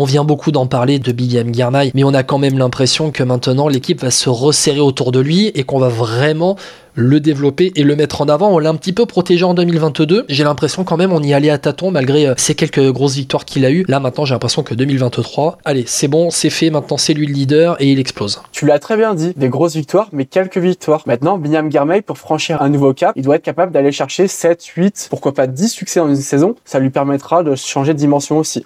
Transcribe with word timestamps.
On 0.00 0.04
vient 0.04 0.22
beaucoup 0.22 0.52
d'en 0.52 0.68
parler 0.68 1.00
de 1.00 1.10
William 1.10 1.52
Girmay, 1.52 1.90
mais 1.92 2.04
on 2.04 2.14
a 2.14 2.22
quand 2.22 2.38
même 2.38 2.56
l'impression 2.56 3.10
que 3.10 3.24
maintenant 3.24 3.66
l'équipe 3.66 4.00
va 4.00 4.12
se 4.12 4.28
resserrer 4.28 4.78
autour 4.78 5.10
de 5.10 5.18
lui 5.18 5.48
et 5.56 5.64
qu'on 5.64 5.80
va 5.80 5.88
vraiment 5.88 6.56
le 6.94 7.18
développer 7.18 7.72
et 7.74 7.82
le 7.82 7.96
mettre 7.96 8.20
en 8.20 8.28
avant. 8.28 8.50
On 8.50 8.60
l'a 8.60 8.70
un 8.70 8.76
petit 8.76 8.92
peu 8.92 9.06
protégé 9.06 9.44
en 9.44 9.54
2022. 9.54 10.26
J'ai 10.28 10.44
l'impression 10.44 10.84
quand 10.84 10.96
même 10.96 11.12
on 11.12 11.20
y 11.20 11.34
allait 11.34 11.50
à 11.50 11.58
tâtons 11.58 11.90
malgré 11.90 12.28
euh, 12.28 12.34
ces 12.36 12.54
quelques 12.54 12.92
grosses 12.92 13.16
victoires 13.16 13.44
qu'il 13.44 13.64
a 13.64 13.72
eues. 13.72 13.84
Là 13.88 13.98
maintenant 13.98 14.24
j'ai 14.24 14.34
l'impression 14.34 14.62
que 14.62 14.72
2023, 14.72 15.58
allez 15.64 15.82
c'est 15.88 16.06
bon, 16.06 16.30
c'est 16.30 16.50
fait, 16.50 16.70
maintenant 16.70 16.96
c'est 16.96 17.14
lui 17.14 17.26
le 17.26 17.32
leader 17.32 17.76
et 17.80 17.90
il 17.90 17.98
explose. 17.98 18.40
Tu 18.52 18.66
l'as 18.66 18.78
très 18.78 18.96
bien 18.96 19.14
dit, 19.14 19.32
des 19.36 19.48
grosses 19.48 19.74
victoires 19.74 20.10
mais 20.12 20.26
quelques 20.26 20.58
victoires. 20.58 21.02
Maintenant 21.06 21.38
Binyam 21.38 21.68
Garmay 21.68 22.02
pour 22.02 22.18
franchir 22.18 22.62
un 22.62 22.68
nouveau 22.68 22.94
cap, 22.94 23.14
il 23.16 23.24
doit 23.24 23.34
être 23.34 23.42
capable 23.42 23.72
d'aller 23.72 23.90
chercher 23.90 24.28
7, 24.28 24.64
8, 24.64 25.08
pourquoi 25.10 25.34
pas 25.34 25.48
10 25.48 25.68
succès 25.68 25.98
dans 25.98 26.08
une 26.08 26.16
saison. 26.16 26.54
Ça 26.64 26.78
lui 26.78 26.90
permettra 26.90 27.42
de 27.42 27.56
changer 27.56 27.94
de 27.94 27.98
dimension 27.98 28.38
aussi. 28.38 28.64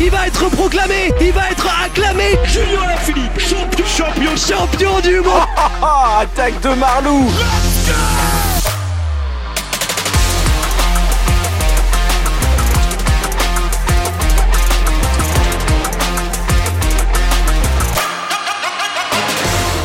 Il 0.00 0.10
va 0.10 0.28
être 0.28 0.48
proclamé, 0.50 1.12
il 1.20 1.32
va 1.32 1.50
être 1.50 1.66
acclamé. 1.84 2.36
Julien 2.44 2.86
Lafilippe, 2.86 3.38
champion, 3.38 3.84
champion, 3.84 4.36
champion 4.36 5.00
du 5.00 5.20
monde. 5.20 5.42
Attaque 6.20 6.60
de 6.60 6.68
Marlou. 6.74 7.28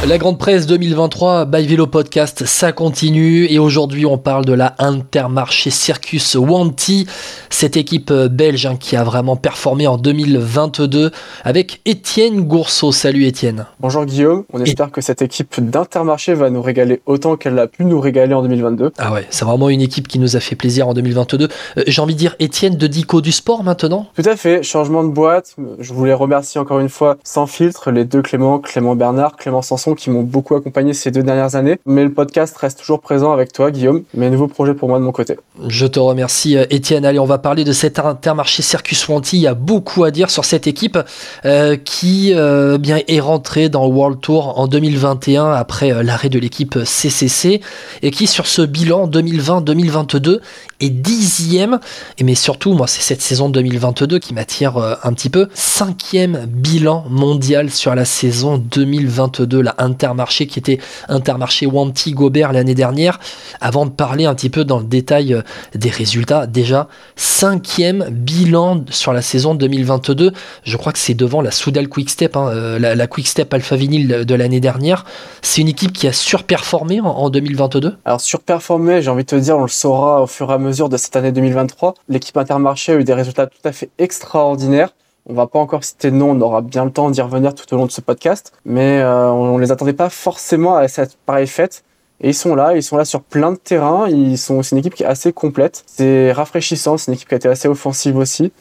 La 0.05 0.17
grande 0.17 0.38
presse 0.38 0.67
2023 0.67 1.45
by 1.45 1.66
Vélo 1.66 1.88
Podcast, 1.88 2.45
ça 2.45 2.73
continue 2.73 3.45
et 3.45 3.57
aujourd'hui 3.57 4.05
on 4.05 4.17
parle 4.17 4.44
de 4.44 4.52
la 4.52 4.75
Intermarché 4.77 5.70
Circus 5.70 6.35
Wanty, 6.35 7.07
cette 7.49 7.77
équipe 7.77 8.11
euh, 8.11 8.27
belge 8.27 8.66
hein, 8.66 8.75
qui 8.77 8.97
a 8.97 9.05
vraiment 9.05 9.38
performé 9.38 9.88
en 9.88 9.97
2022 9.97 11.11
avec 11.45 11.80
Étienne 11.85 12.41
Gourceau. 12.41 12.91
Salut 12.91 13.23
Étienne. 13.23 13.66
Bonjour 13.80 14.03
Guillaume, 14.03 14.44
on 14.52 14.59
espère 14.59 14.91
que 14.91 15.00
cette 15.00 15.22
équipe 15.22 15.61
d'Intermarché 15.61 16.33
va 16.33 16.50
nous 16.50 16.61
régaler 16.61 17.02
autant 17.06 17.38
qu'elle 17.38 17.58
a 17.58 17.67
pu 17.67 17.85
nous 17.85 18.02
régaler 18.02 18.33
en 18.33 18.41
2022. 18.41 18.91
Ah 18.97 19.13
ouais, 19.13 19.25
c'est 19.30 19.45
vraiment 19.45 19.69
une 19.69 19.81
équipe 19.81 20.09
qui 20.09 20.19
nous 20.19 20.35
a 20.35 20.41
fait 20.41 20.58
plaisir 20.58 20.89
en 20.89 20.94
2022. 20.94 21.47
Euh, 21.78 21.83
j'ai 21.88 22.02
envie 22.02 22.16
de 22.16 22.19
dire 22.19 22.35
Étienne 22.39 22.75
de 22.75 22.88
Dico 22.88 23.22
du 23.22 23.31
sport 23.31 23.63
maintenant? 23.63 24.08
Tout 24.17 24.30
à 24.30 24.35
fait, 24.35 24.63
changement 24.63 25.06
de 25.06 25.13
boîte. 25.13 25.56
Je 25.80 25.94
voulais 25.94 26.13
remercier 26.13 26.59
encore 26.59 26.81
une 26.81 26.89
fois 26.89 27.16
sans 27.23 27.47
filtre 27.47 27.89
les 27.89 28.03
deux 28.03 28.22
Clément, 28.22 28.59
Clément 28.59 28.97
Bernard, 28.97 29.38
Clément 29.38 29.61
Sanson 29.61 29.92
qui 29.95 30.09
m'ont 30.09 30.23
beaucoup 30.23 30.55
accompagné 30.55 30.94
ces 30.94 31.11
deux 31.11 31.23
dernières 31.23 31.55
années. 31.55 31.80
Mais 31.86 32.03
le 32.03 32.11
podcast 32.11 32.55
reste 32.58 32.80
toujours 32.80 33.02
présent 33.02 33.31
avec 33.31 33.52
toi, 33.53 33.72
Guillaume. 33.72 34.03
Mes 34.13 34.30
nouveaux 34.30 34.47
projets 34.47 34.73
pour 34.73 34.89
moi 34.89 35.00
de 35.00 35.03
mon 35.03 35.11
côté. 35.11 35.38
Je 35.67 35.85
te 35.85 36.00
remercie, 36.00 36.58
euh, 36.58 36.66
Étienne. 36.69 37.05
Allez, 37.05 37.19
on 37.19 37.25
va 37.25 37.38
parler 37.38 37.63
de 37.63 37.72
cet 37.72 38.00
intermarché 38.00 38.63
Circus 38.63 39.08
Wanty. 39.08 39.38
Il 39.38 39.41
y 39.41 39.47
a 39.47 39.53
beaucoup 39.53 40.03
à 40.03 40.11
dire 40.11 40.30
sur 40.30 40.45
cette 40.45 40.67
équipe 40.67 40.97
euh, 41.45 41.75
qui 41.75 42.33
euh, 42.33 42.77
bien 42.77 43.00
est 43.08 43.19
rentrée 43.19 43.69
dans 43.69 43.88
World 43.88 44.19
Tour 44.19 44.59
en 44.59 44.67
2021 44.67 45.52
après 45.52 46.03
l'arrêt 46.03 46.30
de 46.30 46.39
l'équipe 46.39 46.78
CCC 46.83 47.61
et 48.02 48.11
qui 48.11 48.28
sur 48.28 48.47
ce 48.47 48.61
bilan 48.61 49.07
2020-2022 49.07 50.39
est 50.84 50.89
dixième. 50.89 51.80
Et 52.17 52.23
mais 52.23 52.36
surtout, 52.36 52.73
moi, 52.73 52.88
c'est 52.88 53.02
cette 53.02 53.22
saison 53.22 53.50
2022 53.50 54.20
qui 54.20 54.34
m'attire 54.34 54.78
un 54.78 55.14
petit 55.14 55.30
peu. 55.30 55.48
Cinquième 55.53 56.45
bilan 56.48 57.06
mondial 57.09 57.70
sur 57.70 57.95
la 57.95 58.06
saison 58.06 58.58
2022, 58.58 59.62
la 59.62 59.75
Intermarché 59.78 60.48
qui 60.48 60.59
était 60.59 60.80
Intermarché 61.09 61.66
Wanty 61.66 62.12
Gobert 62.12 62.53
l'année 62.53 62.75
dernière. 62.75 63.20
Avant 63.62 63.86
de 63.86 63.92
parler 63.92 64.25
un 64.25 64.36
petit 64.36 64.50
peu 64.50 64.64
dans 64.64 64.80
le 64.80 64.86
détail 64.86 65.34
euh, 65.34 65.42
des 65.75 65.90
résultats, 65.90 66.48
déjà 66.48 66.88
cinquième 67.16 68.06
bilan 68.12 68.84
sur 68.90 69.14
la 69.14 69.22
saison 69.22 69.56
2022. 69.56 70.31
Je 70.64 70.78
crois 70.78 70.92
que 70.92 71.00
c'est 71.00 71.14
devant 71.14 71.42
la 71.42 71.52
Soudal 71.52 71.88
Quickstep, 71.88 72.36
hein, 72.36 72.50
euh, 72.50 72.80
la, 72.80 72.95
la 72.95 73.08
Quickstep 73.08 73.53
Alpha 73.53 73.75
Vinyl 73.75 74.25
de 74.25 74.36
l'année 74.36 74.59
dernière. 74.59 75.06
C'est 75.42 75.62
une 75.62 75.68
équipe 75.68 75.94
qui 75.94 76.08
a 76.08 76.14
surperformé 76.14 77.02
en, 77.02 77.30
2022. 77.30 77.97
Alors 78.06 78.22
surperformé, 78.22 79.02
j'ai 79.02 79.09
envie 79.09 79.24
de 79.24 79.30
te 79.30 79.36
dire, 79.36 79.57
on 79.57 79.63
le 79.63 79.68
saura 79.68 80.22
au 80.22 80.28
fur 80.28 80.50
et 80.52 80.53
à 80.53 80.57
mesure 80.57 80.72
de 80.73 80.97
cette 80.97 81.16
année 81.16 81.31
2023. 81.31 81.94
L'équipe 82.09 82.35
Intermarché 82.35 82.94
a 82.94 82.95
eu 82.95 83.03
des 83.03 83.13
résultats 83.13 83.45
tout 83.45 83.59
à 83.63 83.72
fait 83.72 83.91
extraordinaires. 84.00 84.95
On 85.28 85.34
va 85.35 85.45
pas 85.45 85.59
encore 85.59 85.84
citer 85.84 86.09
de 86.09 86.16
nom, 86.16 86.31
on 86.31 86.41
aura 86.41 86.61
bien 86.61 86.84
le 86.84 86.91
temps 86.91 87.11
d'y 87.11 87.22
revenir 87.22 87.53
tout 87.53 87.72
au 87.73 87.78
long 87.78 87.85
de 87.85 87.91
ce 87.91 88.01
podcast, 88.01 88.51
mais 88.66 89.00
euh, 89.00 89.29
on, 89.29 89.57
ne 89.57 89.62
les 89.62 89.72
attendait 89.72 89.94
pas 89.94 90.09
forcément 90.09 90.75
à 90.75 90.88
cette 90.88 91.16
pareille 91.25 91.47
fête. 91.47 91.83
Et 92.22 92.29
ils 92.29 92.33
sont 92.33 92.56
là, 92.56 92.75
ils 92.75 92.83
sont 92.83 92.97
là 92.97 93.06
sur 93.06 93.22
plein 93.22 93.51
de 93.51 93.57
terrains, 93.57 94.07
ils 94.09 94.38
sont, 94.38 94.63
c'est 94.63 94.75
une 94.75 94.79
équipe 94.79 94.95
qui 94.95 95.03
est 95.03 95.07
assez 95.07 95.31
complète, 95.31 95.83
c'est 95.85 96.31
rafraîchissant, 96.31 96.97
c'est 96.97 97.12
une 97.12 97.13
équipe 97.13 97.29
qui 97.29 97.35
a 97.35 97.38
été 97.38 97.47
assez 97.47 97.67
offensive 97.67 98.17
aussi. 98.17 98.51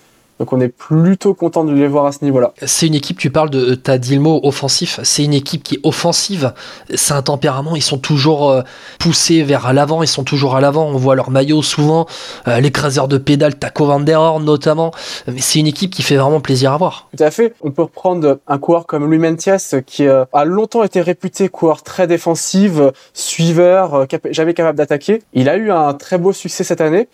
Donc 0.42 0.53
on 0.53 0.60
est 0.60 0.66
plutôt 0.66 1.34
content 1.34 1.64
de 1.64 1.72
les 1.72 1.86
voir 1.86 2.04
à 2.04 2.10
ce 2.10 2.25
niveau-là. 2.25 2.53
C'est 2.66 2.88
une 2.88 2.97
équipe, 2.97 3.16
tu 3.16 3.30
parles 3.30 3.48
de, 3.48 3.76
t'as 3.76 3.97
dit 3.97 4.16
le 4.16 4.20
mot 4.20 4.41
offensif, 4.42 4.98
c'est 5.04 5.22
une 5.22 5.34
équipe 5.34 5.62
qui 5.62 5.76
est 5.76 5.80
offensive, 5.84 6.53
c'est 6.92 7.14
un 7.14 7.22
tempérament, 7.22 7.76
ils 7.76 7.80
sont 7.80 7.98
toujours 7.98 8.50
euh, 8.50 8.62
poussés 8.98 9.44
vers 9.44 9.72
l'avant, 9.72 10.02
ils 10.02 10.08
sont 10.08 10.25
toujours 10.25 10.56
à 10.56 10.60
l'avant, 10.60 10.88
on 10.88 10.97
voit 10.97 11.14
leur 11.14 11.31
maillot 11.31 11.62
souvent, 11.62 12.06
euh, 12.48 12.58
l'écraseur 12.58 13.06
de 13.06 13.19
pédale, 13.19 13.54
Taco 13.54 13.86
Van 13.86 14.00
Der 14.00 14.19
Horn 14.19 14.44
notamment, 14.44 14.91
mais 15.28 15.41
c'est 15.41 15.60
une 15.60 15.69
équipe 15.69 15.92
qui 15.92 16.02
fait 16.02 16.16
vraiment 16.16 16.41
plaisir 16.41 16.72
à 16.72 16.76
voir. 16.76 17.08
Tout 17.16 17.22
à 17.22 17.31
fait, 17.31 17.54
on 17.60 17.70
peut 17.70 17.82
reprendre 17.82 18.41
un 18.48 18.58
coureur 18.58 18.86
comme 18.86 19.04
Louis 19.04 19.19
Mentias 19.19 19.76
qui 19.86 20.08
euh, 20.08 20.25
a 20.32 20.44
longtemps 20.44 20.82
été 20.82 21.02
réputé 21.02 21.50
coureur 21.50 21.84
très 21.84 22.08
défensif, 22.08 22.72
suiveur, 23.14 24.08
jamais 24.32 24.54
capable 24.54 24.76
d'attaquer. 24.76 25.22
Il 25.34 25.48
a 25.48 25.56
eu 25.56 25.70
un 25.70 25.94
très 25.94 26.19
beau 26.19 26.32
succès 26.32 26.64
cette 26.64 26.81
année, 26.81 27.06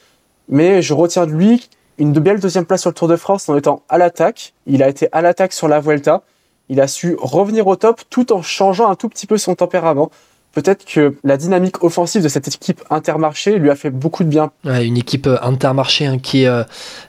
mais 0.49 0.81
je 0.81 0.95
retiens 0.95 1.27
de 1.27 1.33
lui 1.33 1.69
une 1.99 2.13
belle 2.13 2.41
deuxième 2.41 2.65
place 2.65 2.83
sur 2.83 2.91
le 2.91 2.95
Tour 2.95 3.09
de 3.09 3.17
France 3.17 3.49
en 3.49 3.57
étant 3.57 3.83
à 3.89 3.99
l'attaque. 3.99 4.55
Il 4.67 4.83
a 4.83 4.89
été 4.89 5.09
à 5.13 5.23
l'attaque 5.23 5.53
sur 5.53 5.69
la 5.69 5.81
Vuelta. 5.81 6.23
Il 6.69 6.81
a 6.81 6.87
su 6.87 7.17
revenir 7.19 7.67
au 7.67 7.77
top 7.77 8.03
tout 8.11 8.33
en 8.33 8.43
changeant 8.43 8.91
un 8.91 8.95
tout 8.95 9.09
petit 9.09 9.27
peu 9.27 9.39
son 9.39 9.55
tempérament 9.55 10.11
peut-être 10.53 10.85
que 10.85 11.15
la 11.25 11.37
dynamique 11.37 11.85
offensive 11.85 12.23
de 12.23 12.29
cette 12.29 12.49
équipe 12.49 12.83
Intermarché 12.91 13.59
lui 13.59 13.71
a 13.71 13.77
fait 13.77 13.91
beaucoup 13.91 14.25
de 14.25 14.29
bien. 14.29 14.51
une 14.65 14.97
équipe 14.97 15.27
euh, 15.27 15.37
Intermarché 15.43 16.07
hein, 16.07 16.19
qui 16.19 16.43
est 16.43 16.49
euh, 16.49 16.65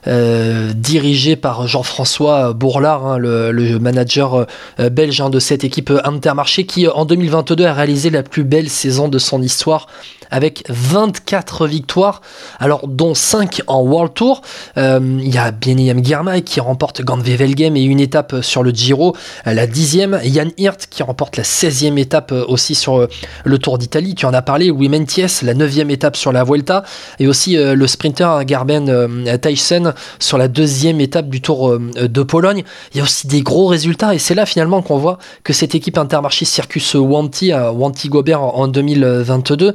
euh, 0.06 0.72
dirigée 0.72 1.36
par 1.36 1.66
Jean-François 1.66 2.52
Bourlard, 2.52 3.06
hein, 3.06 3.18
le, 3.18 3.78
manager 3.78 4.46
belge 4.78 5.20
hein, 5.20 5.30
de 5.30 5.38
cette 5.38 5.64
équipe 5.64 5.92
Intermarché, 6.04 6.64
qui 6.64 6.86
en 6.86 7.04
2022 7.04 7.64
a 7.64 7.72
réalisé 7.72 8.10
la 8.10 8.22
plus 8.22 8.44
belle 8.44 8.68
saison 8.68 9.08
de 9.08 9.18
son 9.18 9.42
histoire 9.42 9.86
avec 10.30 10.64
24 10.68 11.66
victoires, 11.66 12.20
alors 12.58 12.86
dont 12.88 13.14
5 13.14 13.62
en 13.66 13.80
World 13.82 14.14
Tour. 14.14 14.42
Il 14.76 15.28
y 15.28 15.38
a 15.38 15.50
Bieniam 15.50 16.04
Girmay 16.04 16.42
qui 16.42 16.60
remporte 16.60 17.02
Gand-Wevelgem 17.02 17.76
et 17.76 17.82
une 17.82 18.00
étape 18.00 18.36
sur 18.42 18.62
le 18.62 18.70
Giro, 18.70 19.16
la 19.44 19.66
dixième. 19.66 20.20
Yann 20.22 20.50
Hirt 20.58 20.86
qui 20.90 21.02
remporte 21.02 21.36
la 21.36 21.42
16e 21.42 21.98
étape 21.98 22.32
aussi 22.32 22.74
sur 22.74 23.08
le 23.44 23.58
Tour 23.58 23.78
d'Italie, 23.78 24.14
tu 24.14 24.26
en 24.26 24.32
as 24.32 24.42
parlé, 24.42 24.70
Wimentiès, 24.70 25.42
la 25.42 25.54
neuvième 25.54 25.90
étape 25.90 26.16
sur 26.16 26.32
la 26.32 26.44
Vuelta, 26.44 26.84
et 27.18 27.26
aussi 27.26 27.56
euh, 27.56 27.74
le 27.74 27.86
sprinter 27.86 28.44
Garben 28.44 28.88
euh, 28.88 29.36
Tyson 29.38 29.92
sur 30.18 30.38
la 30.38 30.48
deuxième 30.48 31.00
étape 31.00 31.28
du 31.28 31.40
Tour 31.40 31.70
euh, 31.70 31.80
de 31.96 32.22
Pologne. 32.22 32.64
Il 32.92 32.98
y 32.98 33.00
a 33.00 33.04
aussi 33.04 33.26
des 33.26 33.42
gros 33.42 33.66
résultats, 33.66 34.14
et 34.14 34.18
c'est 34.18 34.34
là 34.34 34.46
finalement 34.46 34.82
qu'on 34.82 34.98
voit 34.98 35.18
que 35.44 35.52
cette 35.52 35.74
équipe 35.74 35.98
Intermarché 35.98 36.44
Circus 36.44 36.94
Wanty, 36.94 37.52
Wanty 37.52 38.08
Gobert 38.08 38.42
en 38.42 38.68
2022, 38.68 39.74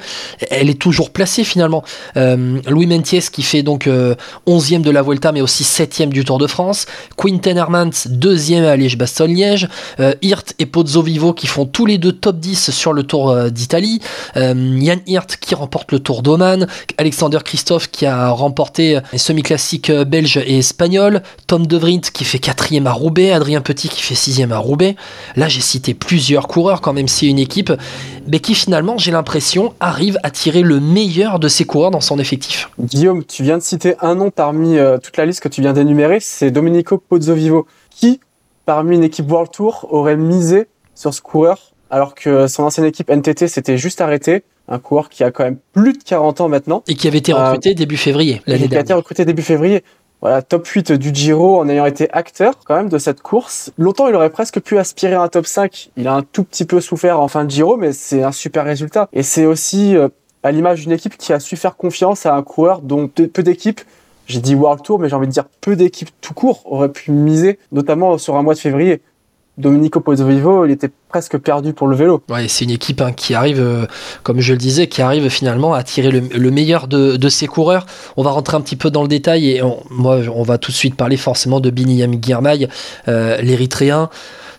elle 0.50 0.70
est 0.70 0.80
toujours 0.80 1.12
placée 1.12 1.44
finalement. 1.44 1.84
Louis 2.16 2.88
Mentiès 2.88 3.30
qui 3.30 3.44
fait 3.44 3.64
donc 3.64 3.88
11e 4.48 4.82
de 4.82 4.92
la 4.92 5.02
Vuelta, 5.02 5.32
mais 5.32 5.42
aussi 5.42 5.64
7e 5.64 6.10
du 6.10 6.24
Tour 6.24 6.38
de 6.38 6.48
France. 6.48 6.86
Quinten 7.18 7.58
Hermans, 7.58 8.08
deuxième 8.08 8.66
à 8.66 8.76
Liège-Bastogne-Liège. 8.76 9.68
Hirt 10.22 10.54
et 10.60 10.66
Pozzo 10.66 11.02
Vivo 11.02 11.34
qui 11.34 11.48
font 11.48 11.66
tous 11.66 11.86
les 11.86 11.98
deux 11.98 12.12
top 12.12 12.38
10 12.40 12.72
sur 12.72 12.94
le 12.94 13.04
Tour 13.04 13.36
d'Italie, 13.52 14.02
euh, 14.38 14.54
Yann 14.80 15.00
Hirt 15.08 15.38
qui 15.38 15.56
remporte 15.56 15.92
le 15.92 16.00
Tour 16.00 16.22
d'Oman, 16.22 16.68
Alexander 16.98 17.40
Christophe 17.44 17.90
qui 17.90 18.06
a 18.06 18.30
remporté 18.30 19.00
les 19.12 19.18
semi-classiques 19.18 19.90
euh, 19.90 20.06
belges 20.06 20.38
et 20.38 20.60
espagnols, 20.60 21.22
Tom 21.48 21.66
De 21.66 21.78
Vrint 21.78 22.02
qui 22.14 22.26
fait 22.26 22.40
quatrième 22.40 22.88
à 22.88 22.92
Roubaix, 22.92 23.32
Adrien 23.32 23.62
Petit 23.62 23.90
qui 23.90 24.02
fait 24.02 24.16
sixième 24.16 24.52
à 24.52 24.58
Roubaix. 24.58 24.96
Là, 25.36 25.48
j'ai 25.48 25.62
cité 25.62 25.94
plusieurs 25.94 26.48
coureurs 26.48 26.82
quand 26.82 26.94
même, 26.94 27.08
c'est 27.08 27.28
une 27.28 27.40
équipe, 27.40 27.72
mais 28.28 28.40
qui 28.40 28.56
finalement, 28.56 28.98
j'ai 28.98 29.12
l'impression, 29.12 29.74
arrive 29.80 30.18
à 30.24 30.30
tirer 30.36 30.62
le 30.62 30.80
meilleur 30.80 31.40
de 31.40 31.48
ses 31.48 31.66
coureurs 31.66 31.92
dans 31.92 32.02
son 32.02 32.20
effectif. 32.20 32.70
Guillaume, 32.80 33.24
tu 33.24 33.42
viens 33.42 33.58
de 33.58 33.64
citer 33.64 33.96
un 34.02 34.16
nom 34.16 34.30
parmi 34.30 34.78
euh, 34.78 34.98
toute 34.98 35.18
la 35.18 35.26
liste 35.26 35.40
que 35.40 35.48
tu 35.48 35.62
viens 35.62 35.74
d'énumérer, 35.74 36.20
c'est 36.20 36.52
Domenico 36.52 36.98
Pozzovivo, 36.98 37.66
qui, 37.90 38.20
parmi 38.66 38.96
une 38.96 39.04
équipe 39.04 39.32
World 39.32 39.52
Tour, 39.52 39.88
aurait 39.90 40.18
misé 40.18 40.68
sur 40.94 41.14
ce 41.14 41.22
coureur 41.22 41.72
alors 41.90 42.16
que 42.16 42.48
son 42.48 42.64
ancienne 42.64 42.86
équipe 42.86 43.10
NTT 43.10 43.48
s'était 43.48 43.78
juste 43.78 44.02
arrêtée? 44.02 44.44
Un 44.68 44.80
coureur 44.80 45.10
qui 45.10 45.24
a 45.24 45.32
quand 45.32 45.44
même 45.44 45.60
plus 45.74 45.94
de 45.94 46.04
40 46.04 46.42
ans 46.42 46.50
maintenant. 46.50 46.84
Et 46.88 46.96
qui 46.96 47.08
avait 47.08 47.20
été 47.20 47.32
recruté 47.32 47.70
euh, 47.70 47.74
début 47.76 47.98
février 47.98 48.42
l'année 48.48 48.68
dernière. 48.68 48.70
Qui 48.70 48.76
a 48.78 48.82
été 48.82 48.94
recruté 48.94 49.26
début 49.26 49.44
février. 49.44 49.84
Voilà, 50.22 50.42
top 50.42 50.66
8 50.66 50.92
du 50.94 51.14
Giro 51.14 51.60
en 51.60 51.70
ayant 51.70 51.86
été 51.86 52.10
acteur 52.12 52.56
quand 52.66 52.76
même 52.76 52.90
de 52.90 52.98
cette 52.98 53.22
course. 53.22 53.72
Longtemps, 53.78 54.08
il 54.08 54.16
aurait 54.16 54.32
presque 54.32 54.60
pu 54.60 54.80
aspirer 54.80 55.14
à 55.14 55.22
un 55.22 55.28
top 55.28 55.46
5. 55.46 55.92
Il 55.98 56.08
a 56.08 56.16
un 56.16 56.24
tout 56.24 56.44
petit 56.44 56.66
peu 56.66 56.82
souffert 56.82 57.20
en 57.20 57.28
fin 57.28 57.46
de 57.46 57.52
Giro, 57.52 57.78
mais 57.78 57.94
c'est 57.94 58.24
un 58.24 58.32
super 58.32 58.66
résultat. 58.66 59.08
Et 59.14 59.22
c'est 59.22 59.46
aussi 59.46 59.96
euh, 59.96 60.10
à 60.46 60.52
l'image 60.52 60.82
d'une 60.82 60.92
équipe 60.92 61.18
qui 61.18 61.34
a 61.34 61.40
su 61.40 61.58
faire 61.58 61.76
confiance 61.76 62.26
à 62.26 62.36
un 62.36 62.44
coureur 62.44 62.82
dont 62.82 63.08
peu 63.08 63.44
d'équipes 63.44 63.82
j'ai 64.28 64.40
dit 64.40 64.56
World 64.56 64.82
Tour, 64.84 65.00
mais 65.00 65.10
j'ai 65.10 65.16
envie 65.16 65.28
de 65.28 65.32
dire 65.32 65.46
peu 65.62 65.76
d'équipes 65.76 66.10
tout 66.22 66.34
court 66.34 66.62
auraient 66.66 66.92
pu 66.92 67.12
miser, 67.12 67.60
notamment 67.72 68.18
sur 68.18 68.36
un 68.36 68.42
mois 68.42 68.56
de 68.56 68.60
février. 68.60 69.02
Domenico 69.58 70.02
Pozzovivo, 70.02 70.66
il 70.66 70.72
était 70.72 70.90
presque 71.08 71.38
perdu 71.38 71.72
pour 71.72 71.88
le 71.88 71.96
vélo. 71.96 72.22
Ouais, 72.30 72.48
c'est 72.50 72.66
une 72.66 72.72
équipe 72.72 73.00
hein, 73.00 73.14
qui 73.14 73.34
arrive, 73.34 73.62
euh, 73.62 73.86
comme 74.24 74.42
je 74.42 74.52
le 74.52 74.58
disais, 74.58 74.88
qui 74.88 75.02
arrive 75.02 75.30
finalement 75.30 75.74
à 75.74 75.84
tirer 75.84 76.12
le, 76.12 76.20
le 76.20 76.52
meilleur 76.52 76.88
de, 76.88 77.30
ses 77.30 77.48
coureurs. 77.48 77.86
On 78.18 78.24
va 78.24 78.32
rentrer 78.32 78.58
un 78.58 78.62
petit 78.62 78.76
peu 78.76 78.90
dans 78.90 79.02
le 79.02 79.08
détail 79.08 79.50
et 79.50 79.62
on, 79.62 79.82
moi, 79.92 80.20
on 80.34 80.44
va 80.44 80.58
tout 80.58 80.72
de 80.72 80.76
suite 80.76 80.96
parler 80.96 81.16
forcément 81.16 81.62
de 81.62 81.70
Biniam 81.70 82.22
Girmay, 82.22 82.68
euh, 83.08 83.40
l'Érythréen. 83.42 84.10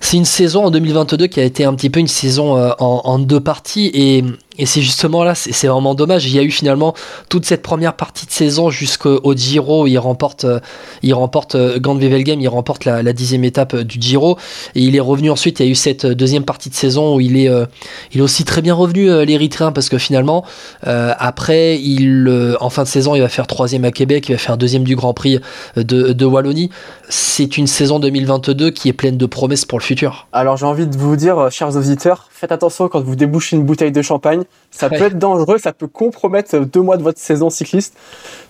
C'est 0.01 0.17
une 0.17 0.25
saison 0.25 0.65
en 0.65 0.71
2022 0.71 1.27
qui 1.27 1.41
a 1.41 1.45
été 1.45 1.65
un 1.65 1.75
petit 1.75 1.91
peu 1.91 2.01
une 2.01 2.09
saison 2.09 2.57
euh, 2.57 2.71
en, 2.79 3.19
deux 3.19 3.41
parties 3.41 3.91
et 3.93 4.25
et 4.59 4.67
c'est 4.67 4.83
justement 4.83 5.25
là, 5.25 5.35
c'est 5.35 5.67
vraiment 5.67 5.95
dommage. 5.95 6.27
Il 6.27 6.35
y 6.35 6.39
a 6.39 6.43
eu 6.43 6.51
finalement 6.51 6.95
toute 7.29 7.45
cette 7.45 7.63
première 7.63 7.95
partie 7.95 8.27
de 8.27 8.31
saison 8.31 8.71
jusqu'au 8.71 9.35
Giro 9.35 9.87
il 9.87 9.99
remporte, 9.99 10.45
euh, 10.45 10.61
il 11.03 11.15
remporte 11.15 11.55
euh, 11.55 11.79
Gand 11.79 11.97
Wevelgem, 11.97 12.41
il 12.41 12.49
remporte 12.49 12.85
la, 12.85 13.13
dixième 13.13 13.45
étape 13.45 13.75
euh, 13.75 13.85
du 13.85 14.01
Giro. 14.01 14.39
Et 14.75 14.81
il 14.81 14.97
est 14.97 15.01
revenu 15.01 15.31
ensuite. 15.31 15.61
Il 15.61 15.67
y 15.67 15.69
a 15.69 15.73
eu 15.73 15.75
cette 15.75 16.07
deuxième 16.07 16.45
partie 16.45 16.71
de 16.71 16.75
saison 16.75 17.17
où 17.17 17.21
il 17.21 17.37
est, 17.37 17.51
il 18.13 18.21
est 18.21 18.23
aussi 18.23 18.45
très 18.45 18.63
bien 18.63 18.75
revenu 18.75 19.25
l'Érythréen 19.25 19.73
parce 19.73 19.89
que 19.89 19.99
finalement, 19.99 20.45
euh, 20.87 21.13
après, 21.19 21.79
il, 21.81 22.57
en 22.61 22.71
fin 22.71 22.83
de 22.83 22.89
saison, 22.89 23.15
il 23.15 23.21
va 23.21 23.29
faire 23.29 23.47
troisième 23.47 23.85
à 23.85 23.91
Québec, 23.91 24.29
il 24.29 24.33
va 24.33 24.39
faire 24.39 24.57
deuxième 24.57 24.85
du 24.85 24.97
Grand 24.97 25.15
Prix 25.15 25.41
de 25.77 26.25
Wallonie. 26.25 26.71
C'est 27.09 27.57
une 27.57 27.67
saison 27.67 27.99
2022 27.99 28.71
qui 28.71 28.89
est 28.89 28.93
pleine 28.93 29.17
de 29.17 29.27
promesses 29.27 29.65
pour 29.65 29.79
le 29.79 29.85
futur. 29.85 30.27
Alors 30.33 30.57
j'ai 30.57 30.67
envie 30.67 30.87
de 30.87 30.97
vous 30.97 31.17
dire, 31.17 31.51
chers 31.51 31.77
auditeurs, 31.77 32.29
faites 32.31 32.53
attention 32.53 32.89
quand 32.89 33.01
vous 33.01 33.17
débouchez 33.17 33.57
une 33.57 33.65
bouteille 33.65 33.93
de 33.93 34.03
champagne 34.03 34.43
ça 34.71 34.89
ouais. 34.89 34.99
peut 34.99 35.05
être 35.05 35.19
dangereux, 35.19 35.59
ça 35.59 35.73
peut 35.73 35.87
compromettre 35.87 36.59
deux 36.59 36.81
mois 36.81 36.97
de 36.97 37.03
votre 37.03 37.19
saison 37.19 37.51
cycliste. 37.51 37.97